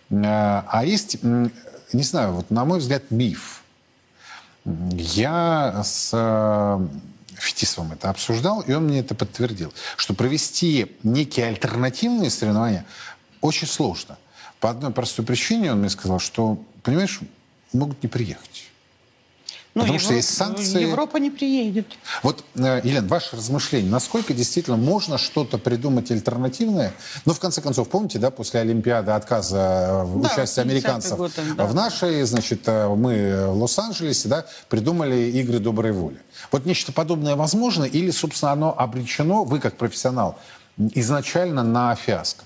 [0.08, 3.62] Э, а есть, не знаю, вот на мой взгляд, миф.
[4.64, 6.10] Я с
[7.40, 12.84] Фетисовым это обсуждал, и он мне это подтвердил, что провести некие альтернативные соревнования
[13.40, 14.18] очень сложно.
[14.60, 17.20] По одной простой причине он мне сказал, что, понимаешь,
[17.72, 18.69] могут не приехать.
[19.72, 20.82] Ну, Потому Европа, что есть санкции.
[20.82, 21.86] Европа не приедет.
[22.24, 26.92] Вот, э, Елена, ваше размышление, насколько действительно можно что-то придумать альтернативное?
[27.24, 31.66] Ну, в конце концов, помните, да, после Олимпиады отказа в да, участии американцев год, да.
[31.66, 36.20] в нашей, значит, э, мы в Лос-Анджелесе, да, придумали игры доброй воли.
[36.50, 40.36] Вот нечто подобное возможно или, собственно, оно обречено, вы как профессионал,
[40.78, 42.44] изначально на фиаско?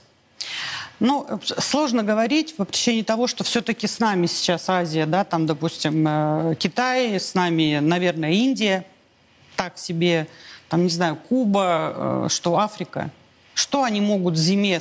[1.05, 1.27] Ну,
[1.59, 6.55] сложно говорить в течение того, что все-таки с нами сейчас Азия, да, там, допустим, э,
[6.59, 8.87] Китай, с нами, наверное, Индия,
[9.55, 10.29] так себе,
[10.71, 13.11] там, не знаю, Куба, э, что Африка.
[13.53, 14.81] Что они могут зиме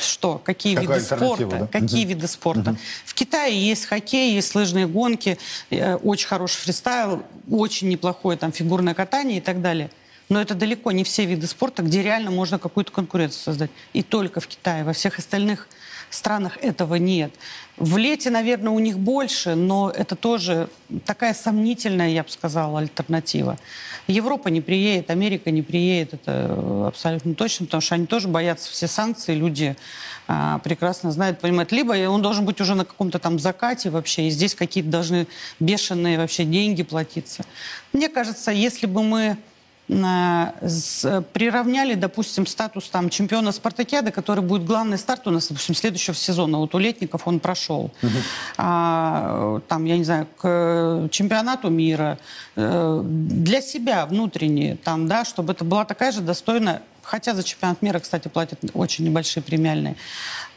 [0.00, 1.66] что, какие Какая виды спорта, да?
[1.66, 2.08] какие угу.
[2.08, 2.70] виды спорта.
[2.70, 2.78] Угу.
[3.04, 5.36] В Китае есть хоккей, есть лыжные гонки,
[5.68, 9.90] э, очень хороший фристайл, очень неплохое там фигурное катание и так далее.
[10.28, 13.70] Но это далеко не все виды спорта, где реально можно какую-то конкуренцию создать.
[13.92, 14.84] И только в Китае.
[14.84, 15.68] Во всех остальных
[16.14, 17.32] странах этого нет.
[17.76, 20.68] В лете, наверное, у них больше, но это тоже
[21.04, 23.58] такая сомнительная, я бы сказала, альтернатива.
[24.06, 28.86] Европа не приедет, Америка не приедет, это абсолютно точно, потому что они тоже боятся все
[28.86, 29.76] санкции, люди
[30.28, 31.72] а, прекрасно знают, понимают.
[31.72, 35.26] Либо он должен быть уже на каком-то там закате вообще, и здесь какие-то должны
[35.58, 37.44] бешеные вообще деньги платиться.
[37.92, 39.36] Мне кажется, если бы мы
[39.86, 46.58] приравняли, допустим, статус там чемпиона спартакиады, который будет главный старт у нас, допустим, следующего сезона.
[46.58, 47.90] Вот у летников он прошел.
[48.02, 48.10] Угу.
[48.56, 52.18] А, там, я не знаю, к чемпионату мира.
[52.56, 57.82] Э, для себя внутренне, там, да, чтобы это была такая же достойная Хотя за чемпионат
[57.82, 59.96] мира, кстати, платят очень небольшие премиальные.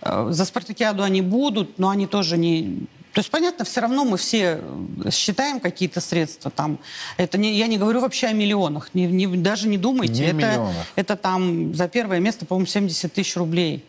[0.01, 4.15] Э, за спартакиаду они будут, но они тоже не то есть, понятно, все равно мы
[4.17, 4.61] все
[5.03, 6.77] э, считаем какие-то средства там.
[7.17, 10.31] Это не, я не говорю вообще о миллионах, не, не, даже не думайте.
[10.31, 13.83] Не это, это там за первое место, по-моему, 70 тысяч рублей.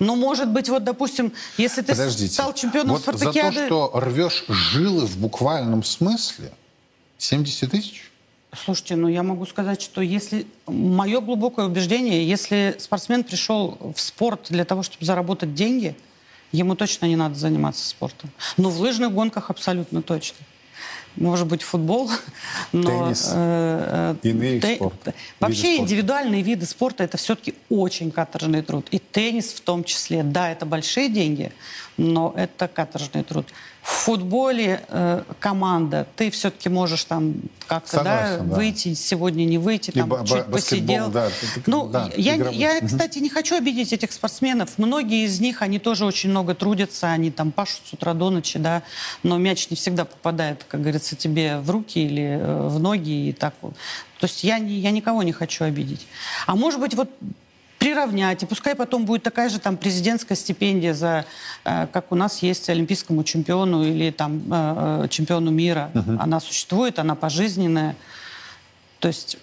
[0.00, 2.34] Но, может быть, вот, допустим, если ты Подождите.
[2.34, 3.54] стал чемпионом вот спартакиады...
[3.54, 6.50] за то, что рвешь жилы в буквальном смысле,
[7.18, 8.10] 70 тысяч?
[8.54, 10.46] Слушайте, ну я могу сказать, что если...
[10.66, 15.96] Мое глубокое убеждение, если спортсмен пришел в спорт для того, чтобы заработать деньги,
[16.52, 18.30] ему точно не надо заниматься спортом.
[18.58, 20.36] Но в лыжных гонках абсолютно точно.
[21.16, 22.10] Может быть, футбол,
[22.72, 23.04] но...
[23.04, 24.76] Теннис, э, э, иные те...
[24.76, 25.14] спорта.
[25.40, 28.86] Вообще виды индивидуальные виды спорта– это все-таки очень каторжный труд.
[28.90, 30.22] И теннис в том числе.
[30.22, 31.52] Да, это большие деньги,
[31.96, 33.46] но это каторжный труд.
[33.82, 37.34] В футболе э, команда, ты все-таки можешь там
[37.66, 38.54] как-то да, да.
[38.54, 41.10] выйти, сегодня не выйти, там б- чуть посидел.
[41.10, 41.30] Да,
[41.66, 44.78] ну, да, я, я, кстати, не хочу обидеть этих спортсменов.
[44.78, 48.56] Многие из них, они тоже очень много трудятся, они там пашут с утра до ночи,
[48.60, 48.84] да,
[49.24, 53.32] но мяч не всегда попадает, как говорится, тебе в руки или э, в ноги и
[53.32, 53.74] так вот.
[54.20, 56.06] То есть я, не, я никого не хочу обидеть.
[56.46, 57.10] А может быть, вот
[57.82, 61.24] приравнять, и пускай потом будет такая же там президентская стипендия за,
[61.64, 65.90] э, как у нас есть олимпийскому чемпиону или там э, э, чемпиону мира.
[65.94, 66.18] Угу.
[66.20, 67.96] Она существует, она пожизненная.
[69.00, 69.36] То есть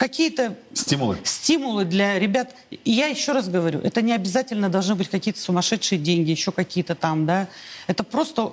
[0.00, 1.18] какие-то стимулы.
[1.24, 2.54] стимулы для ребят.
[2.70, 6.94] И я еще раз говорю, это не обязательно должны быть какие-то сумасшедшие деньги, еще какие-то
[6.94, 7.48] там, да.
[7.86, 8.52] Это просто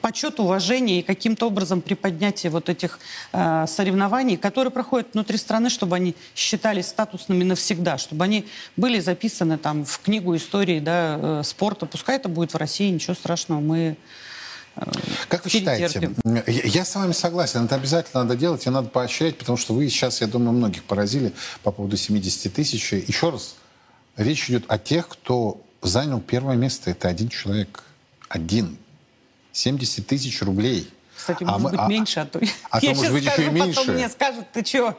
[0.00, 2.98] почет, уважение и каким-то образом приподнятие вот этих
[3.34, 8.46] э, соревнований, которые проходят внутри страны, чтобы они считались статусными навсегда, чтобы они
[8.78, 11.84] были записаны там в книгу истории да, э, спорта.
[11.84, 13.98] Пускай это будет в России, ничего страшного, мы
[15.28, 16.10] как вы считаете,
[16.46, 20.20] я с вами согласен, это обязательно надо делать и надо поощрять, потому что вы сейчас,
[20.20, 22.92] я думаю, многих поразили по поводу 70 тысяч.
[22.92, 23.56] Еще раз,
[24.16, 26.90] речь идет о тех, кто занял первое место.
[26.90, 27.84] Это один человек.
[28.28, 28.76] Один.
[29.52, 30.90] 70 тысяч рублей.
[31.16, 32.40] Кстати, А может мы- быть, а- меньше, а то...
[32.70, 33.90] а то, может быть, еще и меньше.
[33.92, 34.94] Мне скажут, ты чего?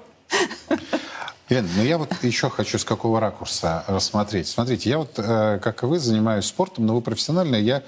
[1.50, 4.50] Ирина, ну я вот еще хочу с какого ракурса рассмотреть.
[4.50, 7.84] Смотрите, я вот, э, как и вы, занимаюсь спортом, но вы профессиональный, я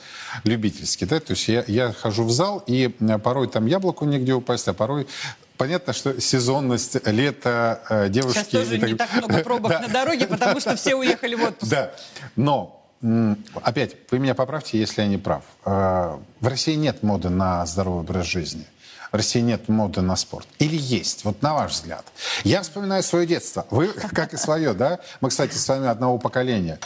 [0.46, 4.34] любительский, да, то есть я, я хожу в зал, и э, порой там яблоку негде
[4.34, 5.08] упасть, а порой
[5.58, 8.38] Понятно, что сезонность, лето, э, девушки...
[8.38, 9.82] Сейчас тоже и не так много пробок Да.
[9.82, 11.70] на дороге, потому что все уехали в отпуск.
[11.70, 11.92] Да,
[12.38, 12.82] но
[13.62, 15.44] опять, вы меня поправьте, если я не прав.
[15.66, 18.66] В России нет моды на здоровый образ жизни.
[19.12, 20.48] В России нет моды на спорт.
[20.60, 22.06] Или есть, вот на ваш взгляд.
[22.44, 23.66] Я вспоминаю свое детство.
[23.70, 25.00] Вы, как и свое, да?
[25.22, 26.80] Мы, кстати, с вами одного поколения.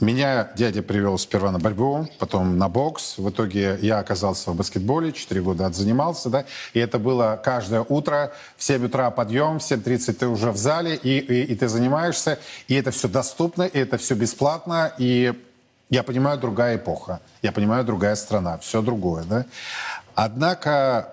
[0.00, 3.16] Меня дядя привел сперва на борьбу, потом на бокс.
[3.16, 6.44] В итоге я оказался в баскетболе, 4 года отзанимался, да.
[6.74, 10.96] И это было каждое утро, в 7 утра подъем, в 7.30 ты уже в зале,
[10.96, 12.38] и, и, и ты занимаешься.
[12.68, 14.92] И это все доступно, и это все бесплатно.
[14.98, 15.32] И
[15.88, 17.20] я понимаю, другая эпоха.
[17.40, 19.46] Я понимаю, другая страна, все другое, да.
[20.16, 21.12] Однако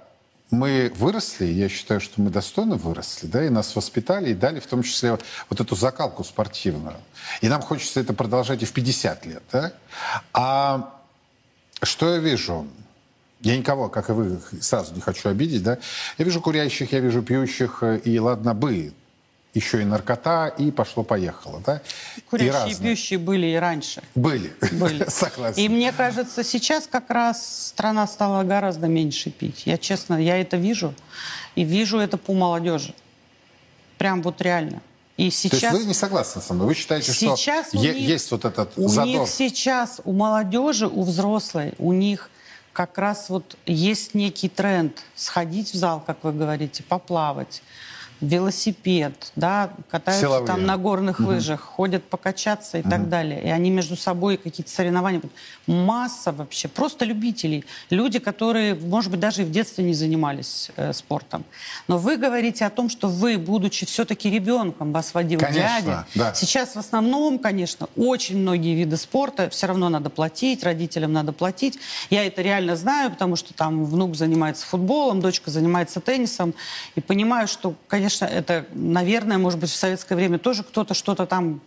[0.49, 4.66] мы выросли, я считаю, что мы достойно выросли, да, и нас воспитали, и дали в
[4.66, 5.18] том числе
[5.49, 6.95] вот эту закалку спортивную.
[7.41, 9.74] И нам хочется это продолжать и в 50 лет, да.
[10.32, 10.93] А
[11.82, 12.66] что я вижу?
[13.41, 15.80] Я никого, как и вы, сразу не хочу обидеть, да.
[16.18, 18.93] Я вижу курящих, я вижу пьющих, и ладно бы,
[19.54, 21.82] еще и наркота, и пошло-поехало, да.
[22.18, 22.88] и Курящие и разное.
[22.88, 24.01] пьющие были и раньше.
[24.16, 24.51] Были.
[24.72, 25.06] Были.
[25.08, 25.62] Согласен.
[25.62, 29.64] И мне кажется, сейчас как раз страна стала гораздо меньше пить.
[29.66, 30.93] Я честно, я это вижу.
[31.56, 32.95] И вижу это по молодежи.
[33.99, 34.82] Прям вот реально.
[35.18, 35.62] И То сейчас...
[35.62, 36.68] есть вы не согласны со мной?
[36.68, 37.36] Вы считаете, что
[37.74, 39.06] у е- них- есть вот этот У задор?
[39.08, 42.32] них сейчас, у молодежи, у взрослой, у них
[42.74, 47.62] как раз вот есть некий тренд сходить в зал, как вы говорите, поплавать,
[48.24, 50.47] велосипед, да, катаются Силовые.
[50.47, 53.43] там на горных лыжах, ходят покачаться и так далее.
[53.43, 55.21] И они между собой какие-то соревнования.
[55.67, 57.65] Масса вообще, просто любителей.
[57.89, 61.43] Люди, которые, может быть, даже и в детстве не занимались э, спортом.
[61.88, 66.05] Но вы говорите о том, что вы, будучи все-таки ребенком, вас водил Конечно, дядя.
[66.15, 66.34] да.
[66.34, 71.78] Сейчас в основном, конечно, очень многие виды спорта все равно надо платить, родителям надо платить.
[72.09, 76.53] Я это реально знаю, потому что там внук занимается футболом, дочка занимается теннисом.
[76.95, 81.61] И понимаю, что, конечно, это, наверное, может быть, в советское время тоже кто-то что-то там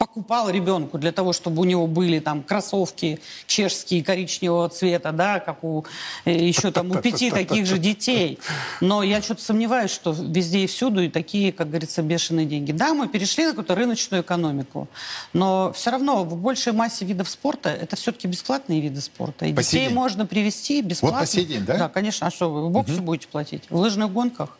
[0.00, 5.62] покупал ребенку для того, чтобы у него были там кроссовки чешские коричневого цвета, да, как
[5.62, 5.84] у
[6.24, 8.38] э, еще там у пяти таких же детей.
[8.80, 12.72] Но я что-то сомневаюсь, что везде и всюду и такие, как говорится, бешеные деньги.
[12.72, 14.88] Да, мы перешли на какую-то рыночную экономику,
[15.34, 19.44] но все равно в большей массе видов спорта это все-таки бесплатные виды спорта.
[19.44, 19.94] И По детей день?
[19.94, 21.20] можно привести бесплатно.
[21.20, 21.76] по сей день, да?
[21.76, 22.26] Да, конечно.
[22.26, 23.64] А что, вы в боксе будете платить?
[23.68, 24.56] В лыжных гонках?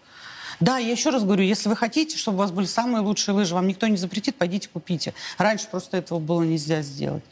[0.61, 3.55] Да, я еще раз говорю, если вы хотите, чтобы у вас были самые лучшие лыжи,
[3.55, 5.15] вам никто не запретит, пойдите купите.
[5.39, 7.25] Раньше просто этого было нельзя сделать.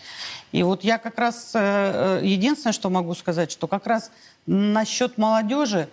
[0.51, 4.11] И вот я как раз, э, э, единственное, что могу сказать, что как раз
[4.47, 5.89] насчет молодежи,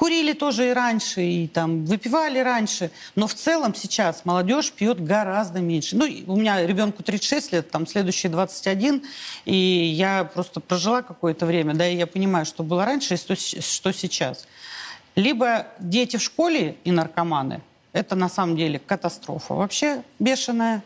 [0.00, 5.60] Курили тоже и раньше, и там выпивали раньше, но в целом сейчас молодежь пьет гораздо
[5.60, 5.94] меньше.
[5.94, 9.02] Ну, у меня ребенку 36 лет, там следующий 21,
[9.44, 13.36] и я просто прожила какое-то время, да, и я понимаю, что было раньше и что,
[13.36, 14.46] что сейчас.
[15.20, 17.60] Либо дети в школе и наркоманы,
[17.92, 20.82] это на самом деле катастрофа вообще бешеная.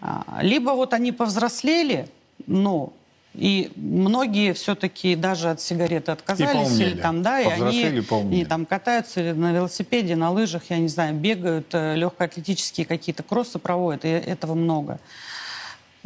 [0.00, 2.08] А, Либо вот они повзрослели,
[2.46, 2.92] но
[3.34, 6.78] и многие все-таки даже от сигареты отказались.
[6.78, 10.88] Или там, да, и они, и там катаются или на велосипеде, на лыжах, я не
[10.88, 15.00] знаю, бегают, э, легкоатлетические какие-то кроссы проводят, и этого много.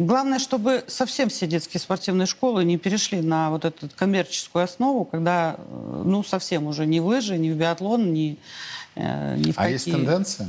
[0.01, 5.57] Главное, чтобы совсем все детские спортивные школы не перешли на вот эту коммерческую основу, когда,
[5.59, 8.39] э, ну, совсем уже ни в лыжи, ни в биатлон, ни,
[8.95, 9.73] э, ни в А какие...
[9.75, 10.49] есть тенденция?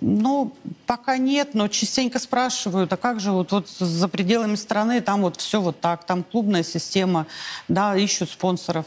[0.00, 0.54] Ну,
[0.86, 5.36] пока нет, но частенько спрашивают, а как же вот, вот за пределами страны, там вот
[5.36, 7.26] все вот так, там клубная система,
[7.68, 8.86] да, ищут спонсоров.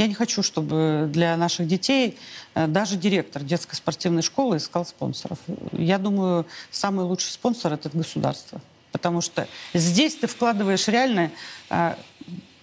[0.00, 2.16] Я не хочу, чтобы для наших детей
[2.54, 5.38] э, даже директор детской спортивной школы искал спонсоров.
[5.72, 8.62] Я думаю, самый лучший спонсор– это государство.
[8.92, 11.30] Потому что здесь ты вкладываешь реально
[11.68, 11.96] э,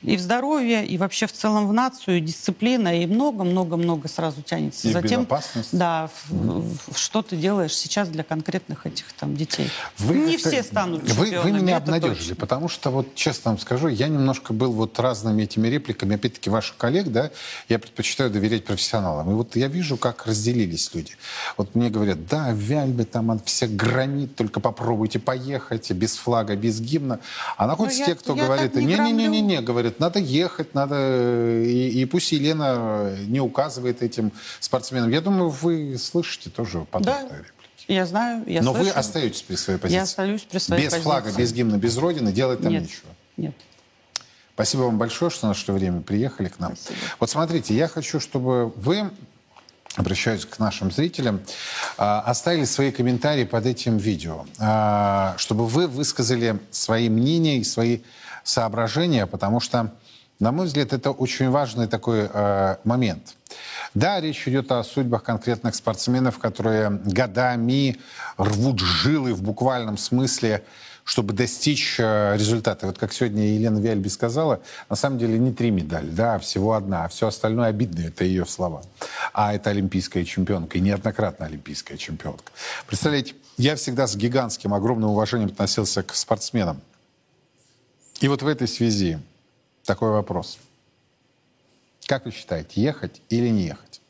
[0.04, 4.88] и в здоровье, и вообще в целом в нацию, и дисциплина, и много-много-много сразу тянется.
[4.88, 5.70] И в Затем, безопасность.
[5.72, 9.70] да, в- в- что ты делаешь сейчас для конкретных этих там детей.
[10.00, 12.36] не как-то- все станут Вы, вы меня это обнадежили, точно.
[12.36, 16.78] потому что, вот честно вам скажу, я немножко был вот разными этими репликами, опять-таки, ваших
[16.78, 17.32] коллег, да,
[17.70, 19.32] я предпочитаю доверять профессионалам.
[19.32, 21.14] И вот я вижу, как разделились люди.
[21.58, 26.80] Вот мне говорят, да, Вяльбе там он все гранит, только попробуйте поехать, без флага, без
[26.80, 27.20] гимна.
[27.58, 28.96] А находятся Ну, я- те, кто я говорит, так не
[29.88, 30.96] говорит, надо ехать, надо...
[30.98, 35.10] э, И, и пусть Елена не указывает этим спортсменам.
[35.12, 37.52] Я думаю, вы слышите тоже подобные Да, реплики.
[37.88, 39.00] я знаю, я Но вы слышу.
[39.00, 39.96] остаетесь при своей позиции.
[39.98, 41.04] Я остаюсь при своей без позиции.
[41.04, 43.10] флага, без гимна, без родины делать там Нет, нечего.
[43.38, 43.56] нет.
[44.54, 46.76] Спасибо вам большое, что нашли время, приехали к нам.
[46.76, 47.00] Спасибо.
[47.20, 49.10] Вот смотрите, я хочу, чтобы вы
[49.96, 51.42] обращаюсь к нашим зрителям,
[51.98, 58.00] а, оставили свои комментарии под этим видео, а, чтобы вы высказали свои мнения и свои
[58.48, 59.94] соображения, потому что,
[60.40, 63.36] на мой взгляд, это очень важный такой а, момент.
[63.94, 67.98] Да, речь идет о судьбах конкретных спортсменов, которые годами
[68.38, 70.64] рвут жилы в буквальном смысле
[71.08, 72.86] чтобы достичь э, результата.
[72.86, 76.74] Вот как сегодня Елена Виальби сказала, на самом деле не три медали, да, а всего
[76.74, 78.84] одна, а все остальное обидно, это ее слова.
[79.32, 82.52] А это олимпийская чемпионка, и неоднократно олимпийская чемпионка.
[82.88, 86.82] Представляете, я всегда с гигантским, огромным уважением относился к спортсменам.
[88.20, 89.20] И вот в этой связи
[89.86, 90.58] такой вопрос.
[92.08, 94.02] Как вы считаете, ехать или не ехать?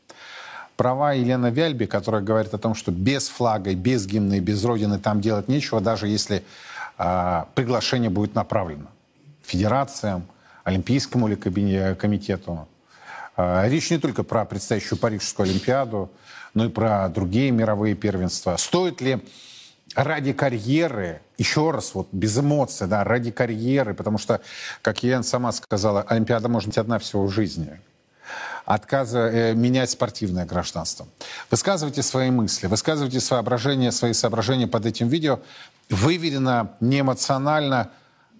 [0.76, 4.98] Права Елены Вяльби, которая говорит о том, что без флага, без гимна и без Родины
[4.98, 6.44] там делать нечего, даже если
[6.96, 8.86] а, приглашение будет направлено
[9.42, 10.26] федерациям,
[10.64, 12.68] Олимпийскому или комитету.
[13.36, 16.10] А, речь не только про предстоящую Парижскую Олимпиаду,
[16.54, 18.56] но и про другие мировые первенства.
[18.56, 19.20] Стоит ли
[19.94, 24.40] ради карьеры, еще раз, вот без эмоций, да, ради карьеры, потому что,
[24.82, 27.80] как Елена сама сказала, Олимпиада может быть одна всего в жизни
[28.68, 31.06] отказа э, менять спортивное гражданство.
[31.50, 35.40] Высказывайте свои мысли, высказывайте соображения, свои соображения под этим видео
[35.88, 37.90] выверено, не эмоционально,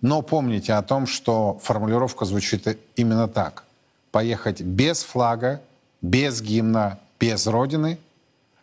[0.03, 3.64] но помните о том, что формулировка звучит именно так.
[4.11, 5.61] Поехать без флага,
[6.03, 7.99] без гимна, без Родины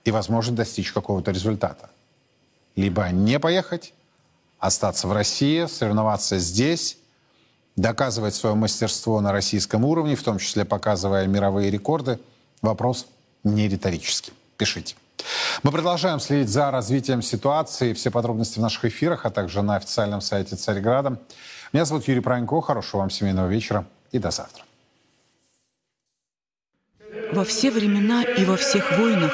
[0.03, 1.89] и, возможно, достичь какого-то результата.
[2.75, 3.93] Либо не поехать,
[4.59, 6.97] остаться в России, соревноваться здесь,
[7.75, 12.19] доказывать свое мастерство на российском уровне, в том числе показывая мировые рекорды.
[12.61, 13.07] Вопрос
[13.43, 14.33] не риторический.
[14.57, 14.95] Пишите.
[15.63, 17.93] Мы продолжаем следить за развитием ситуации.
[17.93, 21.19] Все подробности в наших эфирах, а также на официальном сайте Царьграда.
[21.73, 22.61] Меня зовут Юрий Пронько.
[22.61, 24.63] Хорошего вам семейного вечера и до завтра.
[27.31, 29.33] Во все времена и во всех войнах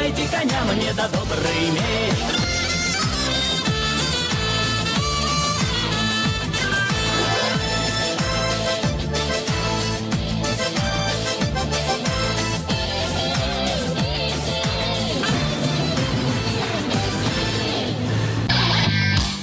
[0.00, 2.14] Дайте коня мне да добрый меч.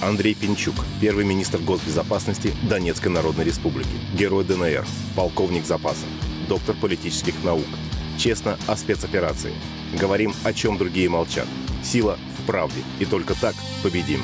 [0.01, 6.05] Андрей Пинчук, первый министр госбезопасности Донецкой Народной Республики, герой ДНР, полковник запаса,
[6.47, 7.67] доктор политических наук.
[8.27, 9.53] Честно о спецоперации.
[9.97, 11.47] Говорим, о чем другие молчат.
[11.81, 12.81] Сила в правде.
[12.99, 14.19] И только так победим.